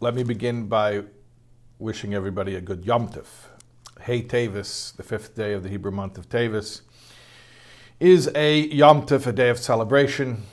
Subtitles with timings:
[0.00, 1.02] let me begin by
[1.80, 3.26] wishing everybody a good Yom Tov.
[4.02, 6.82] Hey Tavis, the fifth day of the Hebrew month of Tavis,
[7.98, 10.44] is a Yom Tov, a day of celebration.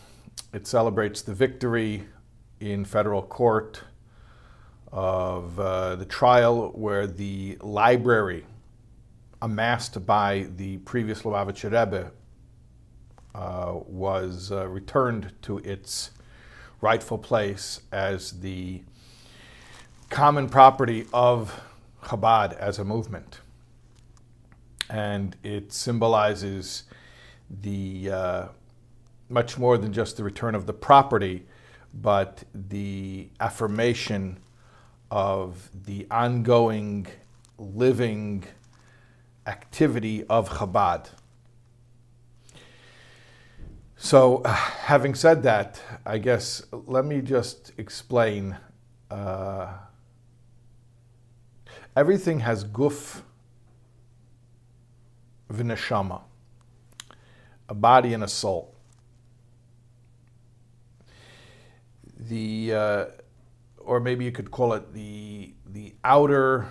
[0.51, 2.05] It celebrates the victory
[2.59, 3.83] in federal court
[4.91, 8.47] of uh, the trial where the library
[9.43, 12.11] amassed by the previous Lubavitcher Rebbe
[13.35, 16.09] uh, was uh, returned to its
[16.81, 18.81] rightful place as the
[20.15, 21.61] common property of
[22.01, 23.41] Chabad as a movement.
[24.89, 26.83] And it symbolizes
[27.49, 28.47] the uh,
[29.27, 31.45] much more than just the return of the property,
[31.93, 34.39] but the affirmation
[35.11, 37.07] of the ongoing
[37.57, 38.45] living
[39.45, 41.09] activity of Chabad.
[43.97, 48.55] So, having said that, I guess let me just explain.
[49.11, 49.73] Uh,
[51.95, 53.21] everything has guf
[55.51, 56.21] v'neshama,
[57.69, 58.73] a body and a soul.
[62.17, 63.05] The, uh,
[63.77, 66.67] or maybe you could call it the the outer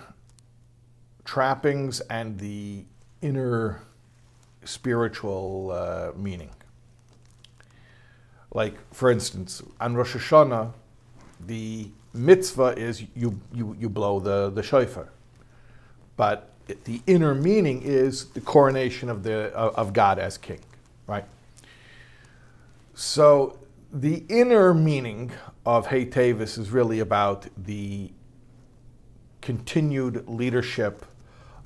[1.23, 2.85] trappings and the
[3.21, 3.81] inner
[4.63, 6.49] spiritual uh, meaning.
[8.53, 10.73] Like, for instance, on Rosh Hashanah,
[11.45, 15.09] the mitzvah is you, you, you blow the, the shofar.
[16.17, 16.49] But
[16.85, 20.59] the inner meaning is the coronation of, the, of God as king,
[21.07, 21.25] right?
[22.93, 23.59] So
[23.93, 25.31] the inner meaning
[25.65, 28.11] of Hey Tavis is really about the
[29.41, 31.05] continued leadership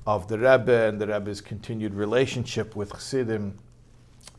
[0.06, 3.58] of the Rebbe and the Rebbe's continued relationship with Chassidim,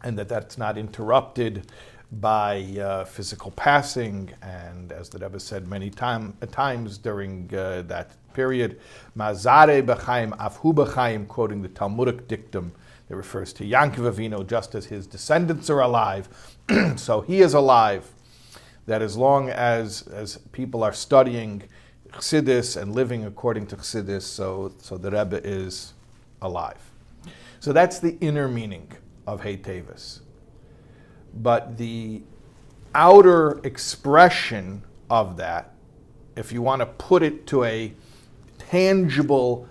[0.04, 1.72] and that that's not interrupted
[2.12, 8.12] by uh, physical passing, and as the Rebbe said many time, times during uh, that
[8.34, 8.80] period,
[9.18, 12.72] Mazare b'chaim afhu b'chaim, quoting the Talmudic dictum
[13.08, 16.30] that refers to Yankov just as his descendants are alive,
[16.96, 18.12] so he is alive.
[18.88, 21.64] That as long as as people are studying
[22.12, 25.94] Chassidus and living according to Chassidus, so so the Rebbe is
[26.42, 26.92] alive.
[27.60, 28.92] So that's the inner meaning
[29.28, 30.22] of Hey Tavis
[31.34, 32.22] but the
[32.94, 35.74] outer expression of that,
[36.36, 37.94] if you want to put it to a
[38.72, 39.68] tangible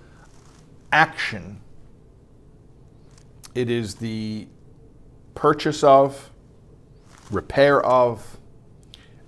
[0.92, 1.58] action,
[3.54, 4.46] it is the
[5.34, 6.30] purchase of,
[7.30, 8.38] repair of,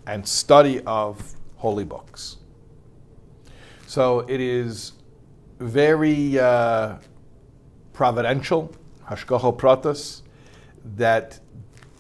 [0.07, 2.37] and study of holy books.
[3.87, 4.93] So it is
[5.59, 6.97] very uh,
[7.95, 8.75] providential,
[9.09, 10.21] hashgacha pratis,
[10.97, 11.41] that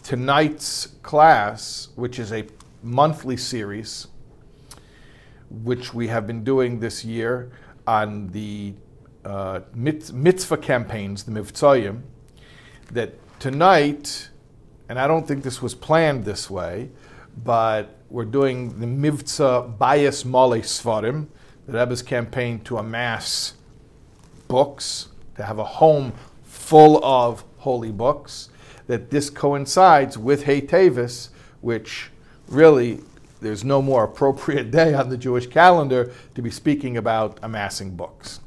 [0.02, 2.44] tonight's class, which is a
[2.82, 4.08] monthly series,
[5.48, 7.50] which we have been doing this year
[7.86, 8.74] on the
[9.24, 12.02] uh, mitzvah campaigns, the Mivtzoyim,
[12.92, 14.28] that tonight,
[14.88, 16.90] and I don't think this was planned this way,
[17.44, 21.28] but we're doing the Mivtza Bais Malei Sfarim,
[21.66, 23.54] the Rebbe's campaign to amass
[24.48, 28.50] books, to have a home full of holy books
[28.86, 31.28] that this coincides with Hey Tavis,
[31.60, 32.10] which
[32.48, 33.00] really
[33.42, 38.40] there's no more appropriate day on the Jewish calendar to be speaking about amassing books.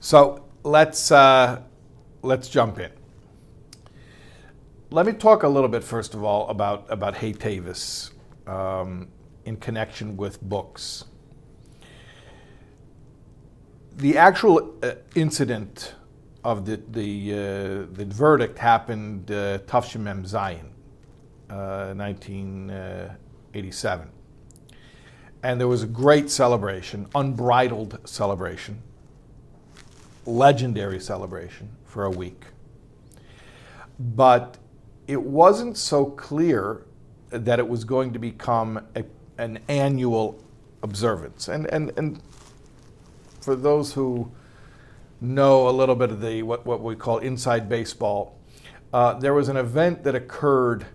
[0.00, 1.62] So let's uh,
[2.22, 2.90] let's jump in.
[4.90, 8.10] Let me talk a little bit first of all about about Hey Tavis
[8.46, 9.08] um,
[9.44, 11.04] in connection with books.
[13.96, 15.94] The actual uh, incident
[16.44, 17.36] of the the, uh,
[17.92, 20.70] the verdict happened uh, Zayin,
[21.50, 24.08] uh, 1987,
[25.42, 28.82] and there was a great celebration, unbridled celebration,
[30.26, 32.44] legendary celebration for a week.
[33.98, 34.58] But
[35.06, 36.84] it wasn't so clear
[37.30, 39.04] that it was going to become a,
[39.38, 40.42] an annual
[40.82, 42.20] observance, and and and
[43.40, 44.30] for those who
[45.20, 48.38] know a little bit of the what, what we call inside baseball.
[48.92, 50.86] Uh, there was an event that occurred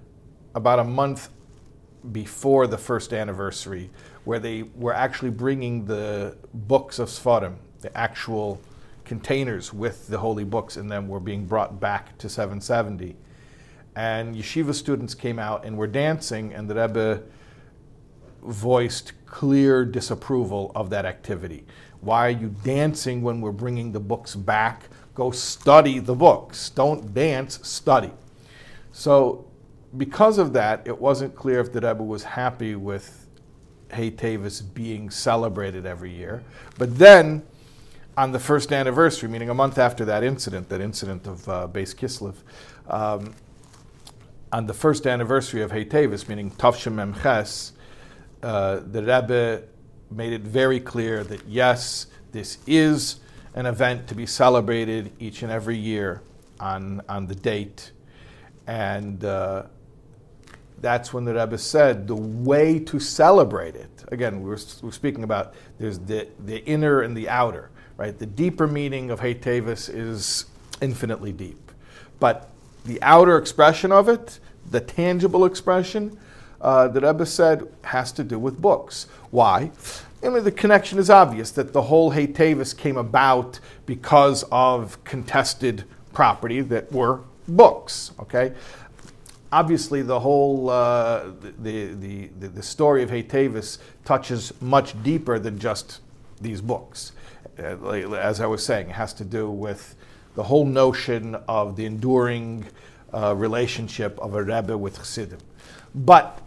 [0.56, 1.30] about a month
[2.12, 3.90] before the first anniversary
[4.26, 8.62] where they were actually bringing the books of Sfarim, the actual
[9.06, 13.16] containers with the holy books in them were being brought back to 770.
[13.96, 17.24] And yeshiva students came out and were dancing, and the Rebbe
[18.42, 21.66] voiced clear disapproval of that activity.
[22.02, 24.90] Why are you dancing when we're bringing the books back?
[25.16, 26.70] Go study the books.
[26.70, 28.12] Don't dance, study.
[28.92, 29.46] So,
[29.98, 33.28] because of that, it wasn't clear if the Rebbe was happy with
[33.92, 36.44] Hey Tavis being celebrated every year.
[36.78, 37.44] But then,
[38.18, 41.96] on the first anniversary, meaning a month after that incident, that incident of uh, Beis
[41.96, 42.36] Kislev,
[42.92, 43.34] um,
[44.52, 47.72] on the first anniversary of Hey Tavis, meaning Tavshim Memches,
[48.42, 49.64] uh, the Rebbe
[50.12, 53.18] made it very clear that yes, this is
[53.56, 56.22] an event to be celebrated each and every year
[56.60, 57.92] on, on the date.
[58.66, 59.64] And uh,
[60.84, 64.92] that's when the Rebbe said the way to celebrate it, again, we were, we were
[64.92, 68.20] speaking about there's the, the inner and the outer, right?
[68.20, 70.46] The deeper meaning of Hey is
[70.82, 71.72] infinitely deep.
[72.20, 72.50] But
[72.84, 74.42] the outer expression of it,
[74.72, 76.20] the tangible expression,
[76.60, 79.08] uh, the Rebbe said has to do with books.
[79.32, 79.72] Why?
[80.22, 85.86] I mean, the connection is obvious that the whole Hey came about because of contested
[86.12, 88.12] property that were books.
[88.20, 88.54] Okay,
[89.54, 91.26] obviously the whole uh,
[91.62, 96.02] the, the, the the story of Hey Tavis touches much deeper than just
[96.42, 97.12] these books.
[97.60, 99.96] Uh, as I was saying, it has to do with
[100.36, 102.66] the whole notion of the enduring
[103.14, 105.38] uh, relationship of a Rebbe with Chassidim.
[105.94, 106.42] But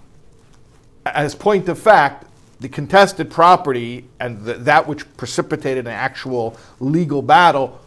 [1.07, 2.27] as point of fact,
[2.59, 7.81] the contested property and the, that which precipitated an actual legal battle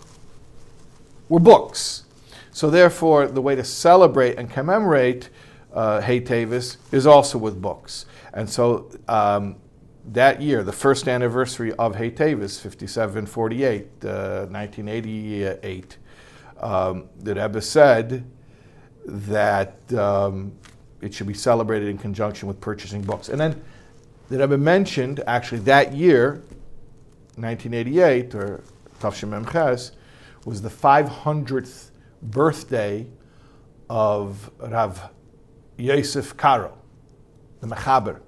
[1.27, 2.03] were books.
[2.59, 5.29] So therefore, the way to celebrate and commemorate
[5.73, 8.05] uh, Tavis is also with books.
[8.33, 9.55] And so um,
[10.07, 15.97] that year, the first anniversary of Hey Tavis, 5748, uh, 1988,
[16.59, 18.29] um, the Rebbe said
[19.05, 20.51] that um,
[20.99, 23.29] it should be celebrated in conjunction with purchasing books.
[23.29, 23.63] And then
[24.27, 26.43] the Rebbe mentioned actually that year,
[27.37, 28.61] 1988, or
[28.99, 29.91] Tafshim Memches,
[30.43, 31.88] was the 500th
[32.21, 33.07] birthday
[33.89, 35.09] of Rav
[35.77, 36.77] Yosef Karo,
[37.61, 38.19] the Mechaber,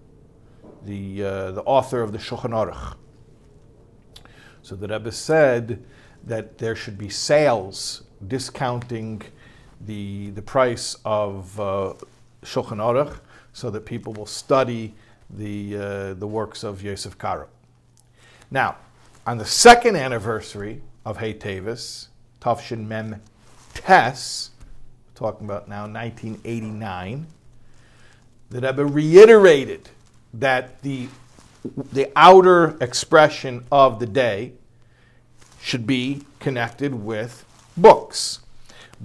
[0.84, 2.96] the, uh, the author of the Shulchan Aruch.
[4.62, 5.84] So the Rebbe said
[6.24, 9.22] that there should be sales discounting
[9.82, 11.94] the, the price of uh,
[12.44, 13.20] Shulchan Aruch
[13.54, 14.94] so that people will study
[15.30, 17.48] the, uh, the works of Yosef Karo.
[18.50, 18.78] Now,
[19.26, 22.08] on the second anniversary of Hey Tavis,
[22.40, 23.22] Tafshin Mem
[23.86, 24.52] Tes,
[25.16, 27.28] talking about now 1989,
[28.50, 29.90] the Rebbe reiterated
[30.34, 31.08] that the,
[31.92, 34.54] the outer expression of the day
[35.62, 37.46] should be connected with
[37.76, 38.40] books,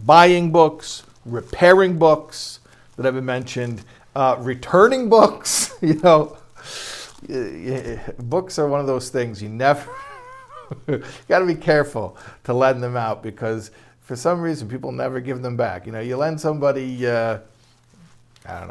[0.05, 2.61] buying books, repairing books,
[2.97, 3.85] that have been mentioned,
[4.15, 5.73] uh, returning books.
[5.83, 6.37] You know,
[8.19, 9.89] books are one of those things you never.
[10.89, 13.71] you got to be careful to lend them out because
[14.07, 15.85] for some reason people never give them back.
[15.85, 17.41] You know, you lend somebody, uh,
[18.49, 18.69] I don't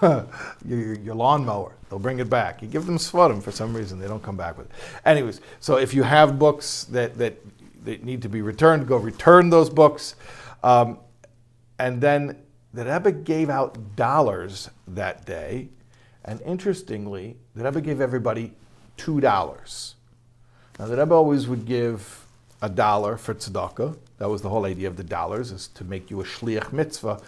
[0.00, 0.28] know,
[0.64, 1.74] your, your lawnmower.
[1.90, 2.62] They'll bring it back.
[2.62, 4.72] You give them Sfarim for some reason, they don't come back with it.
[5.04, 7.38] Anyways, so if you have books that, that,
[7.84, 10.14] that need to be returned, go return those books.
[10.62, 11.00] Um,
[11.80, 12.40] and then
[12.72, 15.70] the Rebbe gave out dollars that day.
[16.24, 18.52] And interestingly, the Rebbe gave everybody
[18.96, 19.96] two dollars.
[20.78, 22.26] Now the Rebbe always would give
[22.60, 23.96] a dollar for tzedakah.
[24.18, 27.20] That was the whole idea of the dollars, is to make you a shliach mitzvah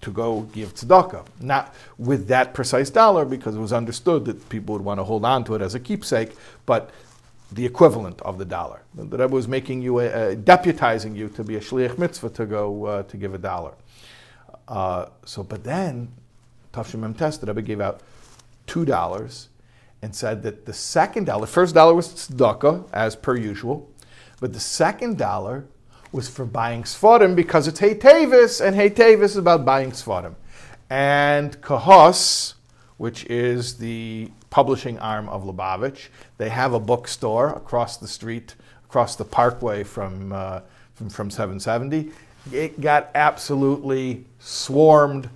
[0.00, 1.24] to go give tzedakah.
[1.40, 5.24] Not with that precise dollar, because it was understood that people would want to hold
[5.24, 6.36] on to it as a keepsake,
[6.66, 6.90] but
[7.50, 8.82] the equivalent of the dollar.
[8.94, 12.46] The Rebbe was making you, a, a, deputizing you to be a shliach mitzvah to
[12.46, 13.72] go uh, to give a dollar.
[14.66, 16.12] Uh, so, but then,
[16.74, 18.00] Tafshim Mem Tes, the Rebbe gave out
[18.66, 19.48] two dollars
[20.02, 23.90] and said that the second dollar, first dollar was tzedakah, as per usual,
[24.40, 25.66] but the second dollar
[26.12, 30.34] was for buying Sfarim because it's Hey Tavis, and Hey Tavis is about buying Sfarim.
[30.88, 32.54] And Kahos,
[32.96, 36.08] which is the publishing arm of Lubavitch.
[36.38, 40.60] They have a bookstore across the street, across the parkway from, uh,
[40.94, 42.10] from, from 770.
[42.52, 45.28] It got absolutely swarmed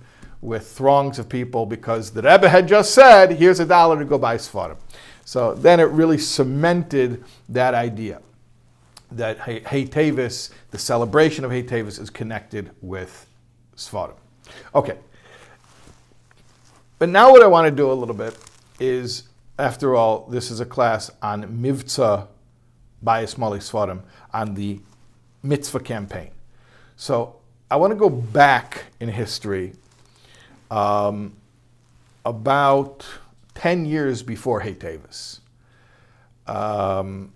[0.43, 4.17] with throngs of people because the Rebbe had just said, here's a dollar to go
[4.17, 4.77] buy Sfarim.
[5.23, 8.21] So then it really cemented that idea
[9.11, 13.25] that Hey Tavis, the celebration of Hey Tavis, is connected with
[13.77, 14.15] Sfarim.
[14.75, 14.97] Okay.
[16.99, 18.37] But now what I want to do a little bit
[18.79, 19.23] is,
[19.57, 22.27] after all, this is a class on Mivtza
[23.03, 24.01] Bayis Malei Sfarim,
[24.33, 24.79] on the
[25.41, 26.31] mitzvah campaign.
[26.95, 27.37] So
[27.69, 29.73] I want to go back in history
[30.73, 31.33] um,
[32.25, 33.05] about
[33.53, 35.39] 10 years before Hey Tavis.
[36.47, 37.31] Um,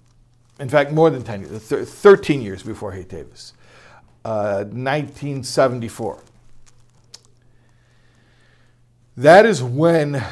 [0.60, 3.54] in fact, more than 10 years, 13 years before Hey Tavis.
[4.26, 6.24] Uh, 1974.
[9.16, 10.24] That is when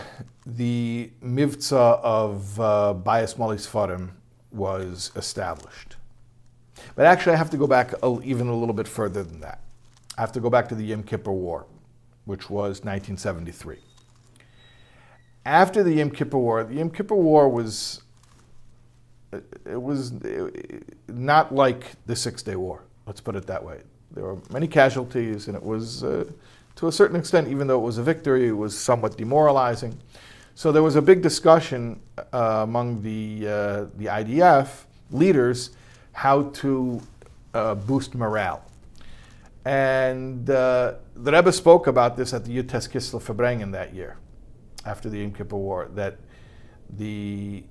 [0.46, 4.10] the Mivtza of uh, Bais Malei Sfarim
[4.52, 5.96] was established.
[6.96, 9.60] But actually, I have to go back a, even a little bit further than that.
[10.18, 11.66] I have to go back to the Yom Kippur War,
[12.26, 13.78] which was 1973.
[15.46, 18.02] After the Yom Kippur War, the Yom Kippur War was
[19.66, 20.14] it was
[21.08, 22.82] not like the Six Day War.
[23.06, 23.80] Let's put it that way.
[24.12, 26.26] There were many casualties, and it was, uh,
[26.78, 29.98] to a certain extent, even though it was a victory, it was somewhat demoralizing.
[30.56, 32.00] So there was a big discussion
[32.34, 35.72] uh, among the uh, the IDF leaders
[36.14, 37.02] how to
[37.54, 38.64] uh, boost morale.
[39.66, 44.18] And uh, the Rebbe spoke about this at the Yud-Tes Kislev Farbrengen that year,
[44.86, 46.18] after the Yom Kippur War, that
[46.90, 47.64] the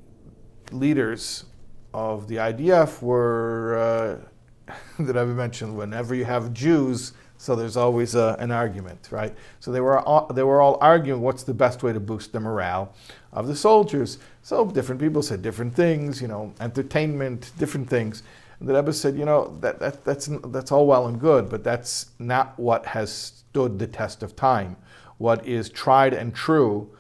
[0.73, 1.45] leaders
[1.93, 4.21] of the IDF were,
[4.69, 9.35] uh, that Rebbe mentioned, whenever you have Jews, so there's always a, an argument, right?
[9.61, 12.41] So they were, all, they were all arguing what's the best way to boost the
[12.41, 12.93] morale
[13.33, 14.19] of the soldiers.
[14.43, 18.25] So different people said different things, you know, entertainment, different things.
[18.61, 21.65] And the Rebbe said, you know, that, that, that's, that's all well and good, but
[21.65, 24.77] that's not what has stood the test of time.
[25.19, 26.91] What is tried and true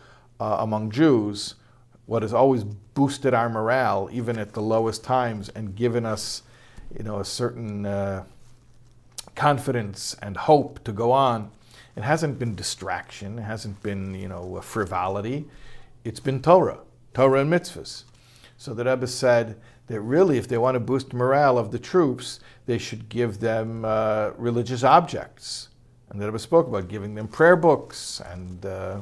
[0.41, 1.55] uh, among Jews,
[2.07, 6.43] what has always boosted our morale, even at the lowest times, and given us,
[6.97, 8.25] you know, a certain uh,
[9.35, 11.51] confidence and hope to go on.
[11.97, 13.39] It hasn't been distraction.
[13.39, 15.47] It hasn't been, you know, frivolity.
[16.05, 16.79] It's been Torah,
[17.15, 18.05] Torah and mitzvahs.
[18.57, 22.41] So the Rebbe said that really, if they want to boost morale of the troops,
[22.67, 25.69] they should give them uh, religious objects.
[26.11, 29.00] And the Rebbe spoke about giving them prayer books and uh,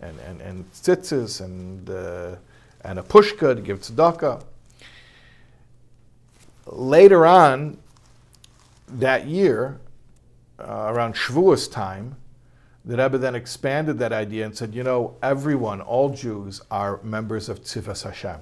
[0.00, 2.36] and and, and tzitzis and uh,
[2.82, 4.42] and a pushka to give tzedakah.
[6.66, 7.78] Later on
[8.88, 9.80] that year,
[10.58, 12.16] uh, around Shavuos time,
[12.84, 17.48] the Rebbe then expanded that idea and said, you know, everyone, all Jews, are members
[17.48, 18.40] of Tzivas Hashem.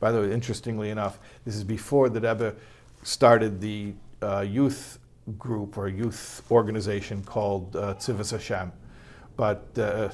[0.00, 2.54] By the way, interestingly enough, this is before the Rebbe
[3.02, 4.98] started the uh, youth
[5.38, 8.72] group or youth organization called uh, Hashem.
[9.36, 10.10] But uh,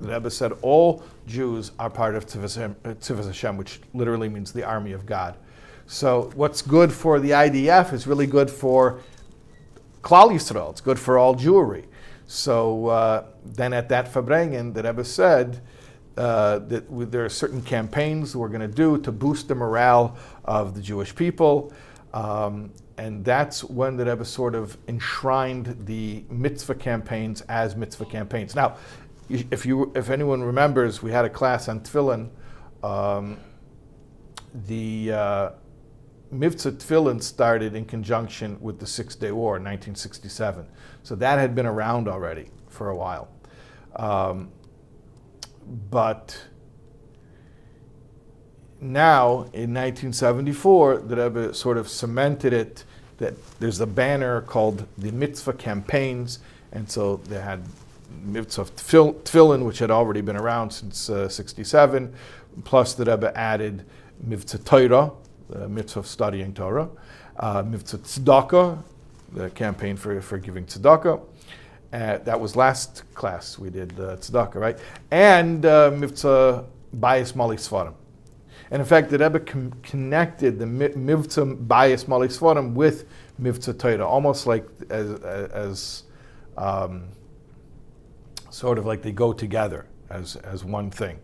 [0.00, 4.92] the Rebbe said all Jews are part of Tzivas Hashem, which literally means the army
[4.92, 5.36] of God.
[5.86, 9.00] So what's good for the IDF is really good for
[10.02, 10.70] Klal Yisrael.
[10.70, 11.84] It's good for all Jewry.
[12.26, 15.60] So uh, then at that Farbrengen, the Rebbe said
[16.16, 20.74] uh, that there are certain campaigns we're going to do to boost the morale of
[20.74, 21.72] the Jewish people.
[22.12, 28.54] Um, and that's when the Rebbe sort of enshrined the mitzvah campaigns as mitzvah campaigns.
[28.54, 28.76] Now,
[29.28, 32.28] if you, if anyone remembers, we had a class on tefillin.
[32.84, 33.38] Um,
[34.66, 35.50] the uh,
[36.32, 40.66] Mivtza Tefillin started in conjunction with the Six Day War in 1967.
[41.02, 43.28] So that had been around already for a while.
[43.96, 44.50] Um,
[45.90, 46.46] but
[48.80, 52.84] now, in 1974, the Rebbe sort of cemented it
[53.18, 56.40] that there's a banner called the Mitzvah Campaigns,
[56.72, 57.62] and so they had
[58.26, 62.12] Mivtza Tefillin, which had already been around since uh, 67,
[62.64, 63.84] plus the Rebbe added
[64.26, 65.12] Mivtza Torah,
[65.48, 66.88] the mitzvah of studying Torah,
[67.38, 68.82] uh, Mivtza tzedakah,
[69.32, 71.20] the campaign for, for giving tzedakah.
[71.94, 74.78] Uh, that was last class we did uh, tzedakah, right?
[75.12, 77.94] And uh, Mivtza Bais Malei Sfarim.
[78.72, 83.06] And in fact, the Rebbe com- connected the Mivtza Bais Malei Sfarim with
[83.38, 86.02] mitzvah Torah, almost like as, as
[86.56, 87.04] um,
[88.50, 91.20] sort of like they go together as, as one thing.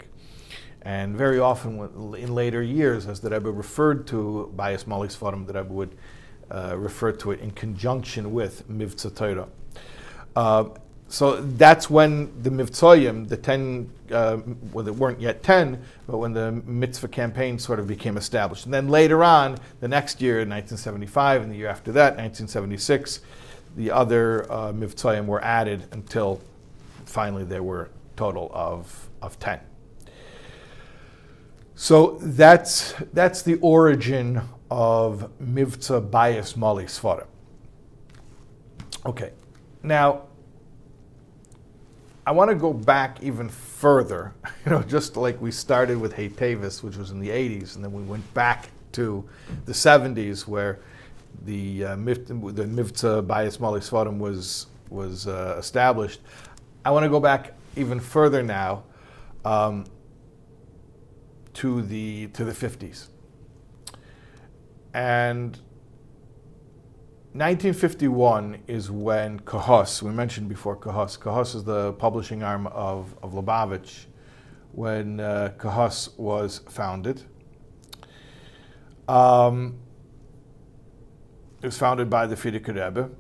[0.82, 5.52] And very often in later years, as the Rebbe referred to Bais Malei Sfarim, the
[5.54, 5.96] Rebbe would
[6.48, 9.48] uh, refer to it in conjunction with Mivtza Torah.
[10.36, 10.64] Uh,
[11.08, 14.38] so that's when the Mivtzoyim, the 10, uh,
[14.72, 18.64] well, there weren't yet 10, but when the mitzvah campaign sort of became established.
[18.64, 23.20] And then later on, the next year, 1975, and the year after that, 1976,
[23.76, 26.40] the other uh, Mivtzoyim were added until
[27.06, 29.58] finally there were a total of, of 10.
[31.74, 37.26] So that's, that's the origin of Mivtza Bais Malei Sfarim.
[39.04, 39.32] Okay,
[39.82, 40.22] now
[42.26, 44.34] I want to go back even further,
[44.64, 47.84] you know, just like we started with Hey Tavis, which was in the 80s, and
[47.84, 49.28] then we went back to
[49.64, 50.80] the 70s where
[51.44, 56.20] the, uh, Mivtza Bais Malei Sfarim was, was uh, established.
[56.84, 58.84] I want to go back even further now.
[59.44, 59.86] Um,
[61.60, 63.08] to the to the 50s.
[64.94, 65.58] And
[67.32, 73.34] 1951 is when Kahos, we mentioned before Kahos, Kahos is the publishing arm of, of
[73.34, 74.06] Lubavitch,
[74.72, 77.22] when uh, Kahos was founded.
[79.06, 79.78] Um,
[81.62, 83.10] it was founded by the Frierdiker Rebbe,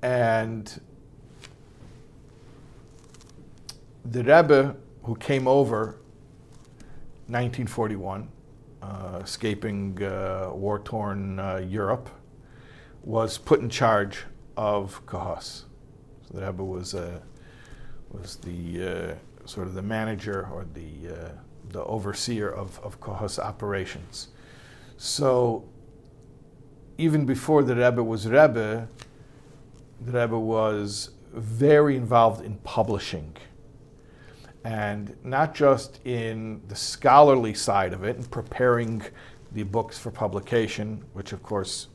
[0.00, 0.80] and
[4.04, 5.98] the Rebbe who came over
[7.26, 8.28] 1941,
[8.82, 12.08] uh, escaping uh, war-torn uh, Europe,
[13.02, 14.24] was put in charge
[14.56, 15.64] of Kahos.
[16.28, 17.20] So the Rebbe was uh,
[18.10, 21.28] was the uh, sort of the manager or the uh,
[21.70, 24.28] the overseer of, of Kahos operations.
[24.96, 25.64] So
[26.98, 28.88] even before the Rebbe was Rebbe,
[30.00, 33.34] the Rebbe was very involved in publishing.
[34.64, 39.02] And not just in the scholarly side of it and preparing
[39.50, 41.88] the books for publication, which of course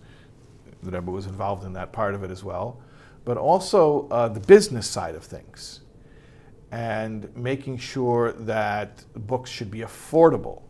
[0.83, 2.79] Rebbe was involved in that part of it as well,
[3.25, 5.81] but also uh, the business side of things
[6.71, 10.63] and making sure that books should be affordable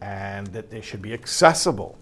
[0.00, 1.98] and that they should be accessible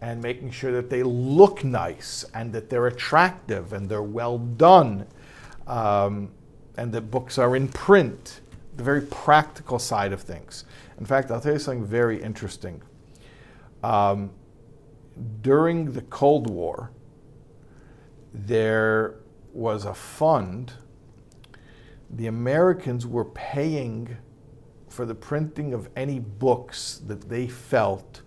[0.00, 5.06] and making sure that they look nice and that they're attractive and they're well done
[5.66, 6.30] um,
[6.76, 8.40] and that books are in print,
[8.76, 10.64] the very practical side of things.
[10.98, 12.80] In fact, I'll tell you something very interesting.
[13.82, 14.30] Um,
[15.42, 16.90] during the Cold War,
[18.32, 19.16] there
[19.52, 20.72] was a fund.
[22.10, 24.16] The Americans were paying
[24.88, 28.22] for the printing of any books that they felt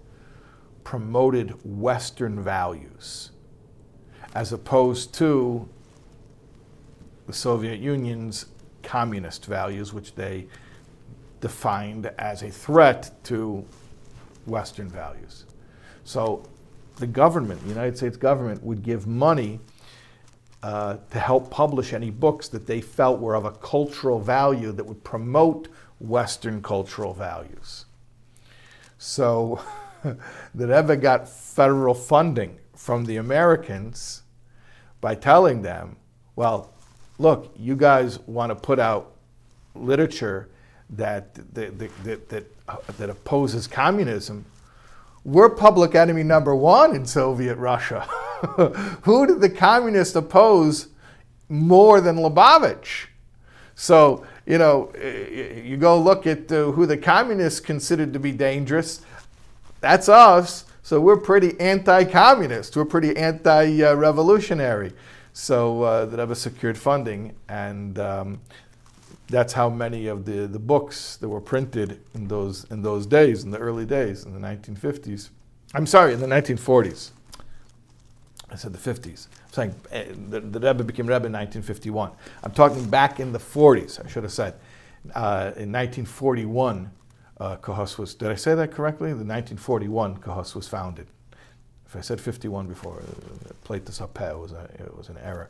[0.83, 3.31] promoted Western values,
[4.33, 5.67] as opposed to
[7.27, 8.48] the Soviet Union's
[8.83, 10.48] communist values, which they
[11.39, 13.65] defined as a threat to
[14.45, 15.45] Western values.
[16.03, 16.43] So
[17.01, 19.60] the government, the United States government, would give money
[20.63, 24.86] uh, to help publish any books that they felt were of a cultural value that
[24.86, 25.67] would promote
[26.00, 27.85] Western cultural values.
[28.98, 29.61] So
[30.55, 34.22] the Rebbe got federal funding from the Americans
[35.01, 35.98] by telling them,
[36.35, 36.72] well,
[37.18, 39.14] look, you guys want to put out
[39.74, 40.50] literature
[40.92, 42.46] that, that, that, that,
[42.98, 44.46] that opposes communism.
[45.24, 48.01] We're public enemy number one in Soviet Russia.
[49.03, 50.88] Who did the communists oppose
[51.48, 53.07] more than Lubavitch?
[53.75, 59.01] So, you know, you go look at uh, who the communists considered to be dangerous.
[59.79, 60.66] That's us.
[60.84, 62.75] So we're pretty anti-communist.
[62.75, 64.94] We're pretty anti-revolutionary.
[65.34, 68.42] So uh, that have secured funding, and um,
[69.31, 73.44] that's how many of the, the books that were printed in those in those days,
[73.44, 75.29] in the early days, in the 1950s.
[75.74, 77.11] I'm sorry, in the 1940s.
[78.51, 79.27] I said the 50s.
[79.27, 82.11] I'm saying uh, the, the Rebbe became Rebbe in 1951.
[82.44, 84.03] I'm talking back in the 40s.
[84.03, 84.55] I should have said
[85.15, 86.91] uh, in 1941
[87.39, 89.09] uh, Kahos was, did I say that correctly?
[89.09, 91.07] The 1941 Kahos was founded.
[91.85, 95.17] If I said 51 before, uh, plate this up, it was, a, it was an
[95.24, 95.50] error.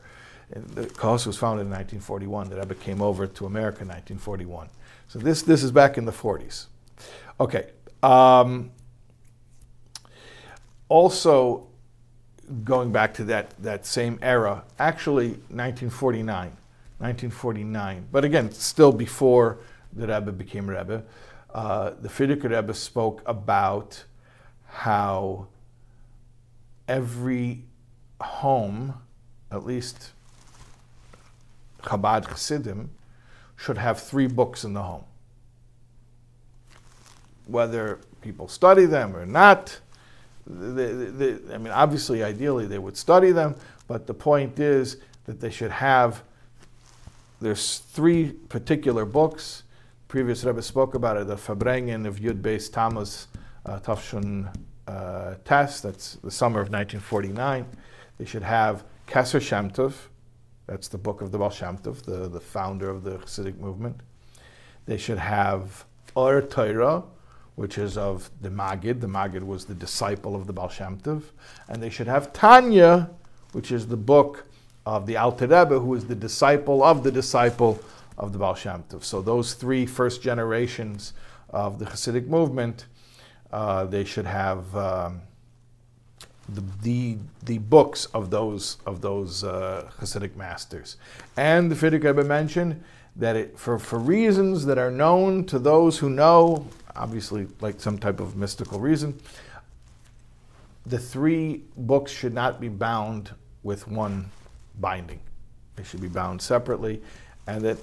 [0.52, 2.50] The Kahos was founded in 1941.
[2.50, 4.68] The Rebbe came over to America in 1941.
[5.08, 6.68] So this, this is back in the 40s.
[7.40, 7.70] Okay.
[8.04, 8.72] Um,
[10.90, 11.68] also,
[12.64, 16.48] going back to that, that same era, actually 1949,
[16.98, 19.60] 1949, but again, still before
[19.94, 21.04] the Rebbe became Rebbe,
[21.54, 24.04] uh, the Frierdiker Rebbe spoke about
[24.66, 25.48] how
[26.88, 27.66] every
[28.20, 28.94] home,
[29.50, 30.12] at least
[31.84, 32.90] Chabad Chassidim,
[33.56, 35.04] should have three books in the home.
[37.48, 39.80] Whether people study them or not,
[40.48, 43.56] I mean, obviously, ideally, they would study them,
[43.88, 46.24] but the point is that they should have,
[47.40, 49.64] there's three particular books
[50.12, 53.28] previous Rebbe spoke about it, the Farbrengen of Yud Beis Tammuz
[53.66, 54.54] uh, Tafshun
[54.86, 57.66] uh, test, that's the summer of 1949.
[58.18, 59.94] They should have Keser Shem Tov,
[60.72, 64.00] that's the book of the Baal Shem Tov, the, the founder of the Hasidic movement.
[64.86, 65.84] They should have
[66.16, 67.04] Or Torah,
[67.56, 69.02] which is of the Magid.
[69.02, 71.24] The Magid was the disciple of the Baal Shem Tov.
[71.68, 73.10] And they should have Tanya,
[73.52, 74.46] which is the book
[74.86, 77.78] of the Alter Rebbe, who is the disciple of the disciple
[78.18, 79.04] of the Baal Shem Tov.
[79.04, 81.12] So those three first generations
[81.50, 82.86] of the Hasidic movement,
[83.52, 85.22] uh, they should have um,
[86.54, 90.98] the, the, the books of those of those uh, Hasidic masters.
[91.38, 92.84] And the Frierdiker Rebbe mentioned
[93.16, 97.98] that it, for, for reasons that are known to those who know, obviously like some
[97.98, 99.20] type of mystical reason,
[100.86, 103.32] the three books should not be bound
[103.64, 104.30] with one
[104.80, 105.20] binding.
[105.76, 107.02] They should be bound separately,
[107.48, 107.78] and that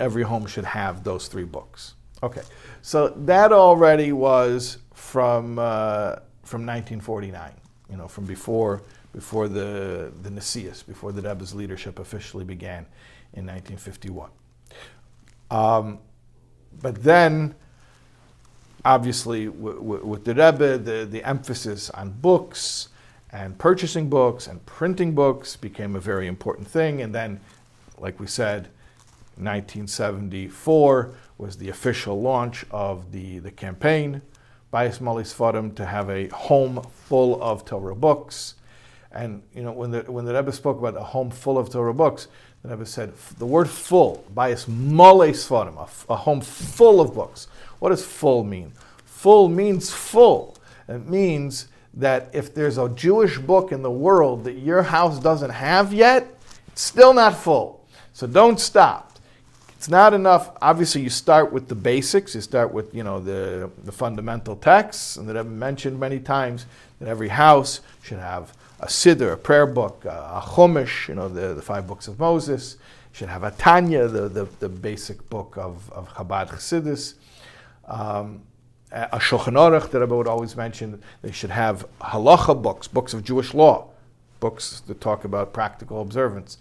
[0.00, 1.94] every home should have those three books.
[2.22, 2.42] Okay,
[2.82, 7.52] so that already was from uh, from 1949.
[7.90, 12.86] You know, from before before the the Nesias, before the Rebbe's leadership officially began
[13.34, 14.30] in 1951.
[15.50, 15.98] Um,
[16.80, 17.54] but then,
[18.84, 22.88] obviously, with the Rebbe, the, the emphasis on books
[23.30, 27.02] and purchasing books and printing books became a very important thing.
[27.02, 27.40] And then,
[27.98, 28.68] like we said,
[29.36, 34.22] 1974 was the official launch of the, the campaign
[34.74, 38.56] Bais Malei Sfarim to have a home full of Torah books.
[39.12, 41.94] And you know, when the when the Rebbe spoke about a home full of Torah
[41.94, 42.26] books,
[42.64, 45.76] the Rebbe said the word "full" Bais Malei Sfarim,
[46.08, 47.46] a home full of books.
[47.78, 48.72] What does "full" mean?
[49.04, 50.56] Full means full.
[50.88, 55.50] It means that if there's a Jewish book in the world that your house doesn't
[55.50, 56.26] have yet,
[56.66, 57.86] it's still not full.
[58.12, 59.13] So don't stop.
[59.84, 60.50] It's not enough.
[60.62, 62.34] Obviously, you start with the basics.
[62.34, 66.64] You start with you know the the fundamental texts, and that I've mentioned many times
[67.00, 71.52] that every house should have a siddur, a prayer book, a chumash, you know the,
[71.52, 72.78] the five books of Moses.
[73.12, 77.16] Should have a Tanya, the, the, the basic book of, of Chabad Chassidus.
[77.86, 78.40] Um,
[78.90, 81.02] a Shulchan Aruch that I would always mention.
[81.20, 83.88] They should have halacha books, books of Jewish law,
[84.40, 86.56] books that talk about practical observance.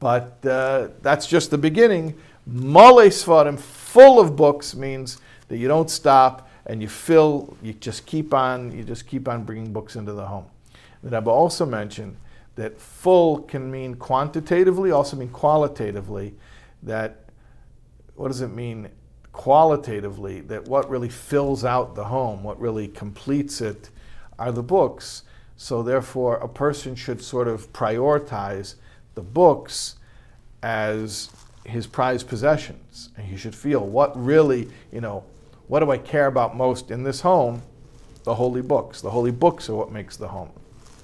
[0.00, 2.14] But uh, that's just the beginning.
[2.48, 8.06] Malei Sfarim, full of books, means that you don't stop and you fill, you just
[8.06, 10.46] keep on, you just keep on bringing books into the home.
[11.02, 12.16] The Rebbe also mentioned
[12.56, 16.34] that full can mean quantitatively, also mean qualitatively.
[16.82, 17.24] That
[18.14, 18.88] what does it mean
[19.32, 20.40] qualitatively?
[20.40, 23.90] That what really fills out the home, what really completes it,
[24.38, 25.24] are the books.
[25.56, 28.74] So therefore, a person should sort of prioritize
[29.14, 29.96] the books
[30.62, 31.26] as
[31.64, 33.10] his prized possessions.
[33.16, 35.24] And he should feel what really, you know,
[35.66, 37.62] what do I care about most in this home?
[38.24, 39.00] The holy books.
[39.00, 40.50] The holy books are what makes the home.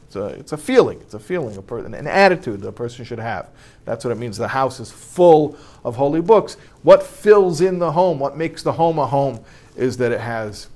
[0.06, 1.00] It's a, it's a feeling.
[1.00, 3.48] It's a feeling, a per, an attitude that a person should have.
[3.84, 4.36] That's what it means.
[4.36, 6.56] The house is full of holy books.
[6.82, 9.40] What fills in the home, what makes the home a home,
[9.76, 10.68] is that it has,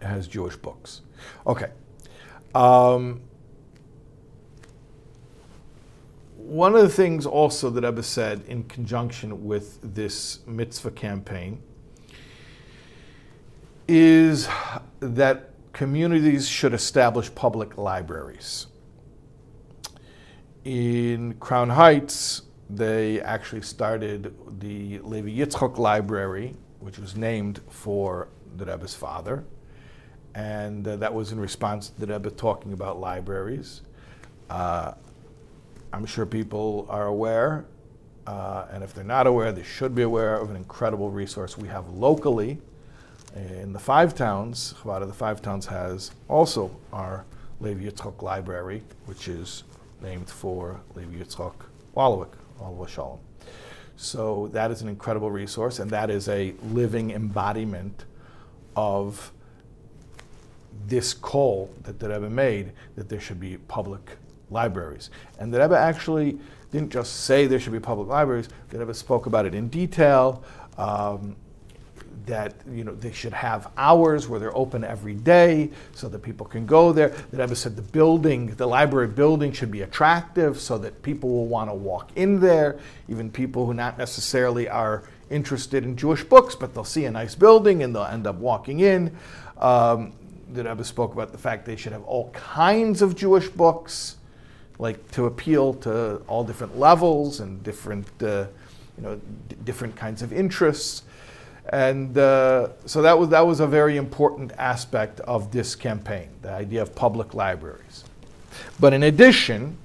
[0.00, 1.02] it has Jewish books.
[1.46, 1.70] Okay.
[2.54, 3.20] Um,
[6.44, 11.62] one of the things also that Rebbe said in conjunction with this mitzvah campaign
[13.88, 14.46] is
[15.00, 18.66] that communities should establish public libraries.
[20.66, 28.66] In Crown Heights, they actually started the Levi Yitzchok Library, which was named for the
[28.66, 29.44] Rebbe's father.
[30.34, 33.80] And uh, that was in response to the Rebbe talking about libraries.
[34.50, 34.92] Uh,
[35.94, 37.66] I'm sure people are aware,
[38.26, 41.68] uh, and if they're not aware, they should be aware of an incredible resource we
[41.68, 42.58] have locally
[43.36, 44.74] in the five towns.
[44.82, 47.24] Chabad of the Five Towns has also our
[47.60, 49.62] Levi Yitzchok Library, which is
[50.02, 51.54] named for Levi Yitzchok
[51.96, 53.20] Wallowik, Wallowik Shalom.
[53.96, 58.04] So that is an incredible resource, and that is a living embodiment
[58.74, 59.30] of
[60.88, 64.16] this call that the Rebbe made that there should be public
[64.50, 65.10] libraries.
[65.38, 66.38] And the Rebbe actually
[66.70, 70.42] didn't just say there should be public libraries, the Rebbe spoke about it in detail.
[70.76, 71.36] Um,
[72.26, 76.46] that you know they should have hours where they're open every day so that people
[76.46, 77.08] can go there.
[77.08, 81.46] The Rebbe said the building, the library building, should be attractive so that people will
[81.46, 82.78] want to walk in there,
[83.08, 87.34] even people who not necessarily are interested in Jewish books, but they'll see a nice
[87.34, 89.16] building and they'll end up walking in.
[89.58, 90.12] Um,
[90.52, 94.16] the Rebbe spoke about the fact they should have all kinds of Jewish books
[94.78, 98.46] like to appeal to all different levels and different, uh,
[98.96, 99.20] you know,
[99.64, 101.02] different kinds of interests.
[101.72, 106.50] And uh, so that was, that was a very important aspect of this campaign, the
[106.50, 108.04] idea of public libraries.
[108.78, 109.78] But in addition,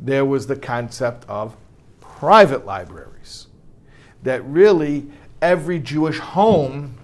[0.00, 1.56] there was the concept of
[2.00, 3.46] private libraries,
[4.24, 5.06] that really
[5.40, 6.96] every Jewish home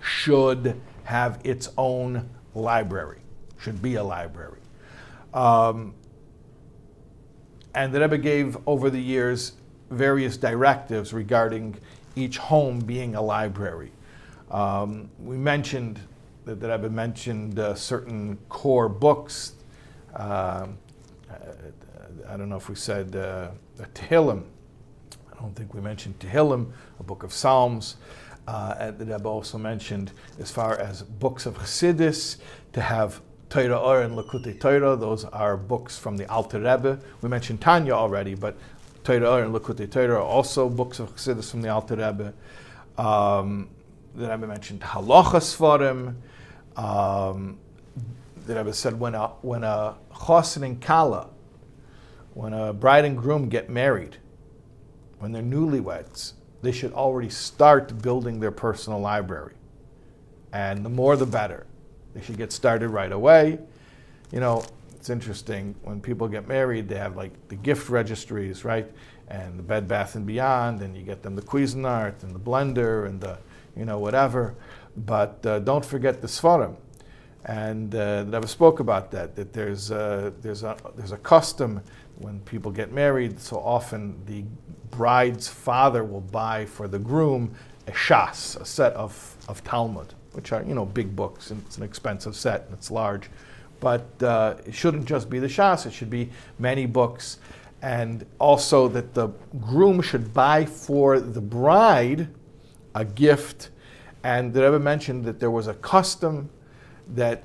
[0.00, 3.18] should have its own library,
[3.58, 4.61] should be a library.
[5.34, 5.94] Um,
[7.74, 9.52] and the Rebbe gave over the years
[9.90, 11.76] various directives regarding
[12.16, 13.92] each home being a library.
[14.50, 16.00] Um, we mentioned
[16.44, 19.54] that the Rebbe mentioned uh, certain core books.
[20.14, 20.66] Uh,
[22.28, 23.50] I don't know if we said uh,
[23.94, 24.44] Tehillim.
[25.32, 27.96] I don't think we mentioned Tehillim, a book of Psalms.
[28.46, 32.38] Uh, the Rebbe also mentioned, as far as books of Chassidus,
[32.72, 33.20] to have
[33.52, 34.96] Torah Or and Likutei Torah.
[34.96, 36.98] Those are books from the Alter Rebbe.
[37.20, 38.56] We mentioned Tanya already, but
[39.04, 42.32] Torah Or and Likutei Torah are also books of Chassidus from the Alter Rebbe.
[42.96, 43.68] Um,
[44.14, 46.14] the Rebbe mentioned Halacha Sfarim.
[46.82, 47.58] Um,
[48.46, 51.28] the Rebbe said when a when a chosin and kala,
[52.32, 54.16] when a bride and groom get married,
[55.18, 59.56] when they're newlyweds, they should already start building their personal library,
[60.54, 61.66] and the more the better.
[62.14, 63.58] They should get started right away.
[64.30, 68.90] You know, it's interesting when people get married, they have like the gift registries, right?
[69.28, 73.06] And the Bed Bath and Beyond, and you get them the Cuisinart and the blender
[73.06, 73.38] and the,
[73.76, 74.54] you know, whatever.
[74.96, 76.76] But uh, don't forget the Sfarim.
[77.44, 79.34] And uh, never spoke about that.
[79.34, 81.82] That there's a, there's a there's a custom
[82.18, 83.40] when people get married.
[83.40, 84.44] So often the
[84.90, 87.54] bride's father will buy for the groom
[87.88, 91.76] a shas, a set of, of Talmud which are you know big books and it's
[91.76, 93.28] an expensive set and it's large,
[93.80, 95.86] but uh, it shouldn't just be the shas.
[95.86, 97.38] It should be many books,
[97.82, 99.28] and also that the
[99.60, 102.28] groom should buy for the bride
[102.94, 103.70] a gift.
[104.24, 106.48] And the Rebbe mentioned that there was a custom
[107.14, 107.44] that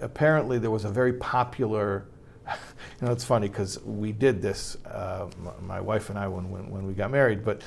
[0.00, 2.06] apparently there was a very popular.
[3.00, 5.28] You know, it's funny because we did this, uh,
[5.62, 7.62] my wife and I, when, when, when we got married, but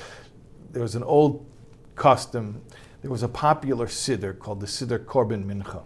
[0.72, 1.46] there was an old
[1.94, 2.60] custom
[3.02, 5.82] there was a popular siddur called the Siddur Korban Mincha.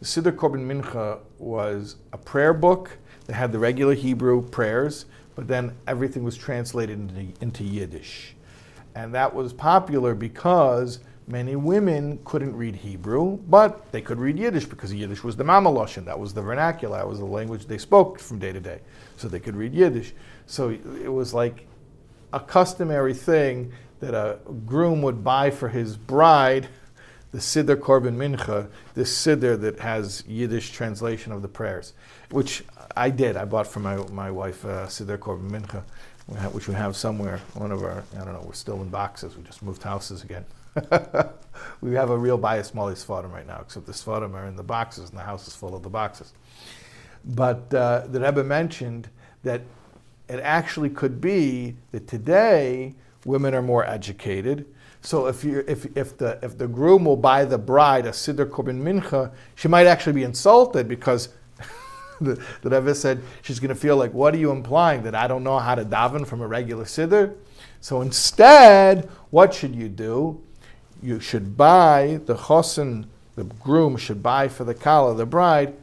[0.00, 5.48] The Siddur Korban Mincha was a prayer book that had the regular Hebrew prayers, but
[5.48, 8.34] then everything was translated into, into Yiddish.
[8.94, 14.66] And that was popular because many women couldn't read Hebrew, but they could read Yiddish
[14.66, 18.18] because Yiddish was the mamaloshin, that was the vernacular, that was the language they spoke
[18.20, 18.80] from day to day.
[19.16, 20.12] So they could read Yiddish.
[20.44, 21.66] So it was like
[22.34, 26.68] a customary thing that a groom would buy for his bride
[27.32, 31.92] the Siddur Korban Mincha, this Siddur that has Yiddish translation of the prayers,
[32.30, 32.64] which
[32.96, 33.36] I did.
[33.36, 35.82] I bought for my, my wife uh, Siddur Korban Mincha,
[36.52, 37.38] which we have somewhere.
[37.54, 39.36] One of our, I don't know, we're still in boxes.
[39.36, 40.44] We just moved houses again.
[41.80, 44.62] we have a real Bais Malei Sfarim right now, except the Sfarim are in the
[44.62, 46.32] boxes and the house is full of the boxes.
[47.24, 49.08] But uh, the Rebbe mentioned
[49.44, 49.62] that
[50.28, 52.94] it actually could be that today
[53.30, 54.66] women are more educated.
[55.02, 58.46] So if you if if the if the groom will buy the bride a siddur
[58.46, 61.30] korban mincha, she might actually be insulted because
[62.20, 65.26] the, the Rebbe said she's going to feel like, what are you implying that I
[65.26, 67.34] don't know how to daven from a regular siddur?
[67.80, 70.42] So instead, what should you do?
[71.02, 75.74] You should buy the chosin, the groom should buy for the kala, the bride,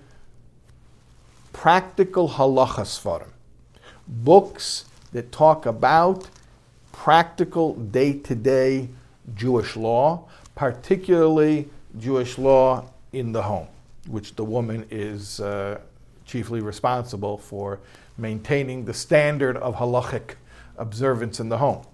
[1.54, 3.34] practical halachas for him,
[4.08, 6.30] books that talk about
[6.98, 8.90] practical day to day
[9.36, 13.68] Jewish law, particularly Jewish law in the home,
[14.08, 15.80] which the woman is uh,
[16.26, 17.80] chiefly responsible for
[18.18, 20.36] maintaining the standard of halachic
[20.78, 21.86] observance in the home.